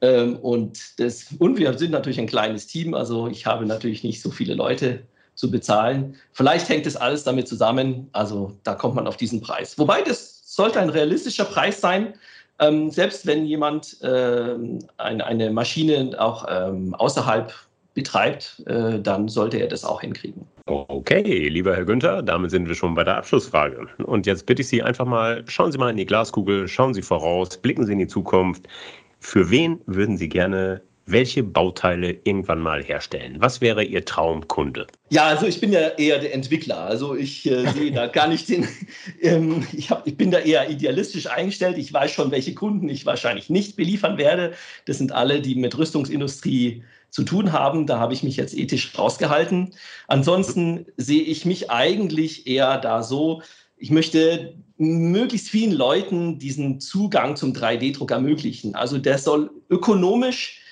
Ähm, 0.00 0.36
und, 0.36 0.98
das, 0.98 1.26
und 1.38 1.58
wir 1.58 1.76
sind 1.76 1.90
natürlich 1.90 2.18
ein 2.18 2.26
kleines 2.26 2.66
Team, 2.66 2.94
also 2.94 3.28
ich 3.28 3.44
habe 3.44 3.66
natürlich 3.66 4.02
nicht 4.02 4.22
so 4.22 4.30
viele 4.30 4.54
Leute 4.54 5.00
zu 5.34 5.50
bezahlen. 5.50 6.16
Vielleicht 6.32 6.68
hängt 6.70 6.86
das 6.86 6.96
alles 6.96 7.22
damit 7.22 7.48
zusammen, 7.48 8.08
also 8.12 8.58
da 8.64 8.74
kommt 8.74 8.94
man 8.94 9.06
auf 9.06 9.18
diesen 9.18 9.42
Preis. 9.42 9.78
Wobei 9.78 10.00
das 10.00 10.54
sollte 10.54 10.80
ein 10.80 10.88
realistischer 10.88 11.44
Preis 11.44 11.82
sein, 11.82 12.14
ähm, 12.60 12.90
selbst 12.90 13.26
wenn 13.26 13.44
jemand 13.46 14.00
äh, 14.02 14.54
ein, 14.96 15.20
eine 15.20 15.50
Maschine 15.50 16.14
auch 16.18 16.46
ähm, 16.48 16.94
außerhalb 16.94 17.52
betreibt, 17.94 18.62
äh, 18.66 19.00
dann 19.00 19.28
sollte 19.28 19.58
er 19.58 19.66
das 19.66 19.84
auch 19.84 20.00
hinkriegen. 20.00 20.46
Okay, 20.66 21.48
lieber 21.48 21.74
Herr 21.74 21.84
Günther, 21.84 22.22
damit 22.22 22.50
sind 22.50 22.68
wir 22.68 22.74
schon 22.74 22.94
bei 22.94 23.02
der 23.02 23.16
Abschlussfrage. 23.16 23.88
Und 24.04 24.26
jetzt 24.26 24.46
bitte 24.46 24.62
ich 24.62 24.68
Sie 24.68 24.82
einfach 24.82 25.06
mal, 25.06 25.42
schauen 25.48 25.72
Sie 25.72 25.78
mal 25.78 25.90
in 25.90 25.96
die 25.96 26.06
Glaskugel, 26.06 26.68
schauen 26.68 26.94
Sie 26.94 27.02
voraus, 27.02 27.56
blicken 27.56 27.86
Sie 27.86 27.92
in 27.92 27.98
die 27.98 28.06
Zukunft. 28.06 28.68
Für 29.18 29.50
wen 29.50 29.80
würden 29.86 30.16
Sie 30.16 30.28
gerne 30.28 30.80
welche 31.10 31.42
Bauteile 31.42 32.18
irgendwann 32.24 32.60
mal 32.60 32.82
herstellen? 32.82 33.36
Was 33.38 33.60
wäre 33.60 33.84
Ihr 33.84 34.04
Traumkunde? 34.04 34.86
Ja, 35.10 35.24
also 35.24 35.46
ich 35.46 35.60
bin 35.60 35.72
ja 35.72 35.88
eher 35.88 36.18
der 36.18 36.34
Entwickler. 36.34 36.78
Also 36.78 37.14
ich 37.14 37.50
äh, 37.50 37.66
sehe 37.74 37.92
da 37.92 38.06
gar 38.06 38.28
nicht 38.28 38.48
den. 38.48 38.68
Ähm, 39.20 39.66
ich, 39.72 39.90
hab, 39.90 40.06
ich 40.06 40.16
bin 40.16 40.30
da 40.30 40.38
eher 40.38 40.70
idealistisch 40.70 41.26
eingestellt. 41.26 41.78
Ich 41.78 41.92
weiß 41.92 42.12
schon, 42.12 42.30
welche 42.30 42.54
Kunden 42.54 42.88
ich 42.88 43.06
wahrscheinlich 43.06 43.50
nicht 43.50 43.76
beliefern 43.76 44.18
werde. 44.18 44.52
Das 44.84 44.98
sind 44.98 45.12
alle, 45.12 45.40
die 45.40 45.54
mit 45.54 45.76
Rüstungsindustrie 45.76 46.84
zu 47.10 47.24
tun 47.24 47.52
haben. 47.52 47.86
Da 47.86 47.98
habe 47.98 48.12
ich 48.12 48.22
mich 48.22 48.36
jetzt 48.36 48.56
ethisch 48.56 48.96
rausgehalten. 48.96 49.74
Ansonsten 50.06 50.86
sehe 50.96 51.22
ich 51.22 51.44
mich 51.44 51.70
eigentlich 51.70 52.46
eher 52.46 52.78
da 52.78 53.02
so, 53.02 53.42
ich 53.76 53.90
möchte 53.90 54.54
möglichst 54.76 55.48
vielen 55.48 55.72
Leuten 55.72 56.38
diesen 56.38 56.80
Zugang 56.80 57.36
zum 57.36 57.52
3D-Druck 57.52 58.10
ermöglichen. 58.10 58.74
Also 58.74 58.98
der 58.98 59.18
soll 59.18 59.50
ökonomisch 59.70 60.62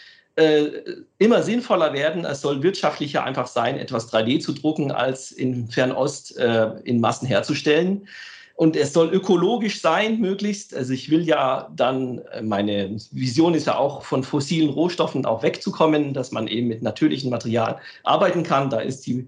immer 1.19 1.43
sinnvoller 1.43 1.95
werden. 1.95 2.25
Es 2.25 2.43
soll 2.43 2.63
wirtschaftlicher 2.63 3.25
einfach 3.25 3.47
sein, 3.47 3.79
etwas 3.79 4.13
3D 4.13 4.41
zu 4.41 4.53
drucken, 4.53 4.93
als 4.93 5.33
in 5.33 5.69
Fernost 5.69 6.37
äh, 6.37 6.73
in 6.85 7.01
Massen 7.01 7.27
herzustellen. 7.27 8.07
Und 8.55 8.75
es 8.75 8.93
soll 8.95 9.09
ökologisch 9.13 9.81
sein, 9.81 10.19
möglichst. 10.19 10.75
Also 10.75 10.93
ich 10.93 11.11
will 11.11 11.27
ja 11.27 11.71
dann, 11.75 12.19
äh, 12.33 12.43
meine 12.43 12.97
Vision 13.13 13.55
ist 13.55 13.67
ja 13.67 13.79
auch 13.79 14.03
von 14.03 14.25
fossilen 14.25 14.71
Rohstoffen 14.71 15.25
auch 15.25 15.43
wegzukommen, 15.43 16.13
dass 16.13 16.33
man 16.33 16.49
eben 16.49 16.69
mit 16.69 16.83
natürlichem 16.83 17.31
Material 17.31 17.79
arbeiten 18.03 18.43
kann. 18.43 18.69
Da 18.69 18.81
ist 18.81 19.07
die 19.07 19.27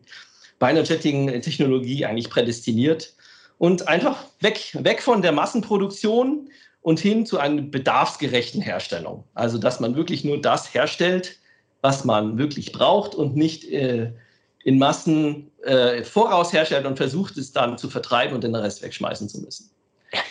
Biojetting-Technologie 0.59 2.05
eigentlich 2.05 2.31
prädestiniert 2.31 3.15
und 3.59 3.89
einfach 3.89 4.25
weg, 4.41 4.77
weg 4.81 5.03
von 5.03 5.23
der 5.23 5.33
Massenproduktion 5.33 6.51
und 6.83 7.01
hin 7.01 7.27
zu 7.27 7.39
einer 7.39 7.63
bedarfsgerechten 7.63 8.61
Herstellung. 8.61 9.25
Also, 9.35 9.59
dass 9.59 9.81
man 9.81 9.97
wirklich 9.97 10.25
nur 10.25 10.41
das 10.41 10.73
herstellt, 10.73 11.39
was 11.83 12.05
man 12.05 12.39
wirklich 12.39 12.73
braucht 12.73 13.15
und 13.15 13.37
nicht 13.37 13.65
äh, 13.71 14.13
in 14.65 14.79
Massen 14.79 15.51
äh, 15.63 16.03
voraus 16.03 16.53
herstellt 16.53 16.87
und 16.87 16.97
versucht 16.97 17.37
es 17.37 17.53
dann 17.53 17.79
zu 17.79 17.89
vertreiben 17.89 18.35
und 18.35 18.45
den 18.45 18.55
Rest 18.55 18.83
wegschmeißen 18.83 19.29
zu 19.29 19.41
müssen. 19.41 19.71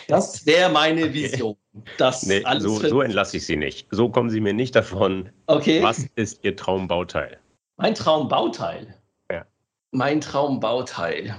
Das 0.08 0.44
wäre 0.46 0.70
meine 0.70 1.12
Vision. 1.12 1.56
Das 1.98 2.24
nee, 2.24 2.42
so, 2.58 2.78
so 2.80 3.00
entlasse 3.00 3.36
ich 3.36 3.46
Sie 3.46 3.56
nicht. 3.56 3.86
So 3.90 4.08
kommen 4.08 4.30
Sie 4.30 4.40
mir 4.40 4.52
nicht 4.52 4.74
davon. 4.74 5.30
Okay. 5.46 5.82
Was 5.82 6.06
ist 6.16 6.40
Ihr 6.42 6.56
Traumbauteil? 6.56 7.38
Mein 7.76 7.94
Traumbauteil? 7.94 8.94
Ja. 9.30 9.44
Mein 9.92 10.20
Traumbauteil. 10.20 11.36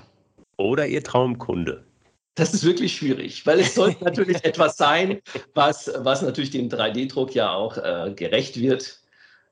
Oder 0.57 0.87
Ihr 0.87 1.03
Traumkunde? 1.03 1.85
Das 2.35 2.53
ist 2.53 2.63
wirklich 2.63 2.95
schwierig, 2.95 3.45
weil 3.45 3.59
es 3.59 3.75
sollte 3.75 4.03
natürlich 4.03 4.37
etwas 4.45 4.77
sein, 4.77 5.19
was, 5.53 5.91
was 5.97 6.21
natürlich 6.21 6.51
dem 6.51 6.69
3D-Druck 6.69 7.35
ja 7.35 7.51
auch 7.51 7.77
äh, 7.77 8.13
gerecht 8.15 8.59
wird. 8.59 8.99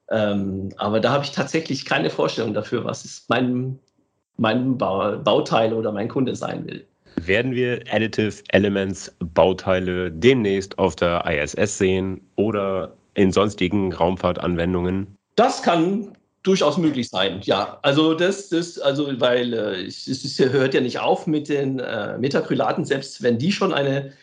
Ähm, 0.10 0.70
aber 0.78 1.00
da 1.00 1.12
habe 1.12 1.26
ich 1.26 1.32
tatsächlich 1.32 1.86
keine 1.86 2.10
Vorstellung 2.10 2.54
dafür, 2.54 2.86
was 2.86 3.04
es 3.04 3.26
mein, 3.28 3.78
mein 4.38 4.78
Bauteil 4.78 5.74
oder 5.74 5.92
mein 5.92 6.08
Kunde 6.08 6.36
sein 6.36 6.66
will. 6.66 6.86
Werden 7.26 7.54
wir 7.54 7.82
Additive 7.92 8.44
Elements 8.50 9.14
Bauteile 9.20 10.12
demnächst 10.12 10.78
auf 10.78 10.96
der 10.96 11.26
ISS 11.26 11.78
sehen 11.78 12.22
oder 12.36 12.96
in 13.16 13.32
sonstigen 13.32 13.92
Raumfahrtanwendungen? 13.92 15.18
Das 15.36 15.62
kann 15.64 16.16
durchaus 16.48 16.78
möglich 16.78 17.10
sein, 17.10 17.42
ja. 17.44 17.80
Also 17.82 18.14
das, 18.14 18.50
das 18.50 18.80
also 18.80 19.20
weil 19.20 19.54
äh, 19.54 19.86
es, 19.86 20.08
es, 20.08 20.40
hört 20.40 20.74
ja 20.74 20.82
nicht 20.82 21.00
auf 21.00 21.28
mit 21.28 21.50
den 21.50 21.80
äh, 21.80 22.18
Metacrylaten, 22.18 22.86
selbst 22.86 23.22
wenn 23.22 23.38
die 23.38 23.52
schon 23.52 23.74
eine, 23.74 24.14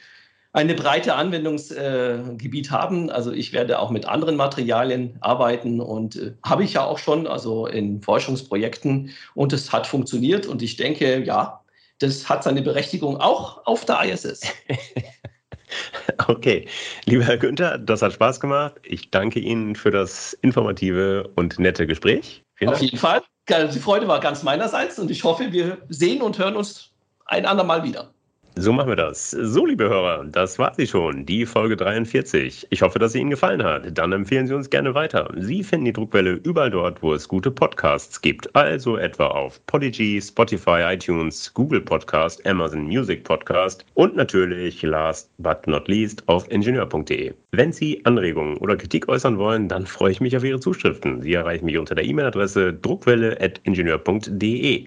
eine 0.53 0.75
breite 0.75 1.15
Anwendungsgebiet 1.15 2.67
äh, 2.67 2.71
haben. 2.71 3.11
Also 3.11 3.31
ich 3.33 3.53
werde 3.53 3.79
auch 3.79 3.91
mit 3.91 4.07
anderen 4.07 4.37
Materialien 4.37 5.17
arbeiten 5.21 5.81
und 5.81 6.17
äh, 6.17 6.33
habe 6.43 6.65
ich 6.65 6.75
ja 6.75 6.85
auch 6.85 6.99
schon, 6.99 7.27
also 7.27 7.67
in 7.67 8.01
Forschungsprojekten 8.01 9.11
und 9.35 9.53
es 9.53 9.73
hat 9.73 9.87
funktioniert 9.87 10.47
und 10.47 10.63
ich 10.63 10.77
denke, 10.77 11.23
ja, 11.25 11.61
das 11.99 12.29
hat 12.29 12.43
seine 12.43 12.63
Berechtigung 12.63 13.19
auch 13.19 13.67
auf 13.67 13.85
der 13.85 14.03
ISS. 14.05 14.43
Okay, 16.29 16.67
lieber 17.05 17.25
Herr 17.25 17.39
Günther, 17.39 17.79
das 17.79 18.03
hat 18.03 18.13
Spaß 18.13 18.41
gemacht. 18.41 18.75
Ich 18.83 19.11
danke 19.11 19.41
Ihnen 19.41 19.75
für 19.75 19.91
das 19.91 20.33
informative 20.43 21.31
und 21.35 21.59
nette 21.59 21.87
Gespräch. 21.87 22.43
Vielen 22.55 22.71
Auf 22.71 22.79
Dank. 22.79 22.85
jeden 22.85 22.99
Fall. 22.99 23.23
Die 23.49 23.79
Freude 23.79 24.09
war 24.09 24.21
ganz 24.21 24.43
meinerseits 24.43 24.99
und 24.99 25.11
ich 25.11 25.25
hoffe, 25.25 25.53
wir 25.53 25.79
sehen 25.89 26.23
und 26.23 26.39
hören 26.39 26.57
uns 26.57 26.93
ein 27.27 27.45
andermal 27.45 27.85
wieder. 27.85 28.14
So 28.57 28.73
machen 28.73 28.91
wir 28.91 28.97
das. 28.97 29.33
So, 29.33 29.67
liebe 29.67 29.89
Hörer, 29.89 30.25
das 30.27 30.61
war 30.61 30.73
sie 30.77 30.87
schon, 30.87 31.27
die 31.27 31.45
Folge 31.45 31.77
43. 31.77 32.69
Ich 32.71 32.83
hoffe, 32.83 33.01
dass 33.01 33.11
sie 33.11 33.19
Ihnen 33.19 33.31
gefallen 33.31 33.65
hat. 33.65 33.99
Dann 33.99 34.13
empfehlen 34.13 34.47
Sie 34.47 34.55
uns 34.55 34.71
gerne 34.71 34.95
weiter. 34.95 35.29
Sie 35.37 35.65
finden 35.65 35.87
die 35.87 35.93
Druckwelle 35.93 36.35
überall 36.45 36.71
dort, 36.71 37.03
wo 37.03 37.15
es 37.15 37.27
gute 37.27 37.51
Podcasts 37.51 38.23
gibt. 38.23 38.55
Also 38.55 38.97
etwa 38.97 39.27
auf 39.27 39.61
Podigy, 39.67 40.23
Spotify, 40.23 40.95
iTunes, 40.95 41.53
Google 41.53 41.81
Podcast, 41.81 42.47
Amazon 42.47 42.85
Music 42.85 43.25
Podcast 43.25 43.85
und 43.95 44.15
natürlich, 44.15 44.83
last 44.83 45.29
but 45.39 45.67
not 45.67 45.89
least, 45.89 46.23
auf 46.29 46.49
ingenieur.de. 46.49 47.33
Wenn 47.51 47.73
Sie 47.73 48.05
Anregungen 48.05 48.59
oder 48.59 48.77
Kritik 48.77 49.09
äußern 49.09 49.37
wollen, 49.37 49.69
dann 49.69 49.85
freue 49.85 50.13
ich 50.13 50.21
mich 50.21 50.37
auf 50.37 50.45
Ihre 50.45 50.61
Zuschriften. 50.61 51.23
Sie 51.23 51.35
erreichen 51.35 51.65
mich 51.65 51.77
unter 51.77 51.97
der 51.97 52.05
E-Mail-Adresse 52.05 52.73
druckwelle.ingenieur.de. 52.73 54.87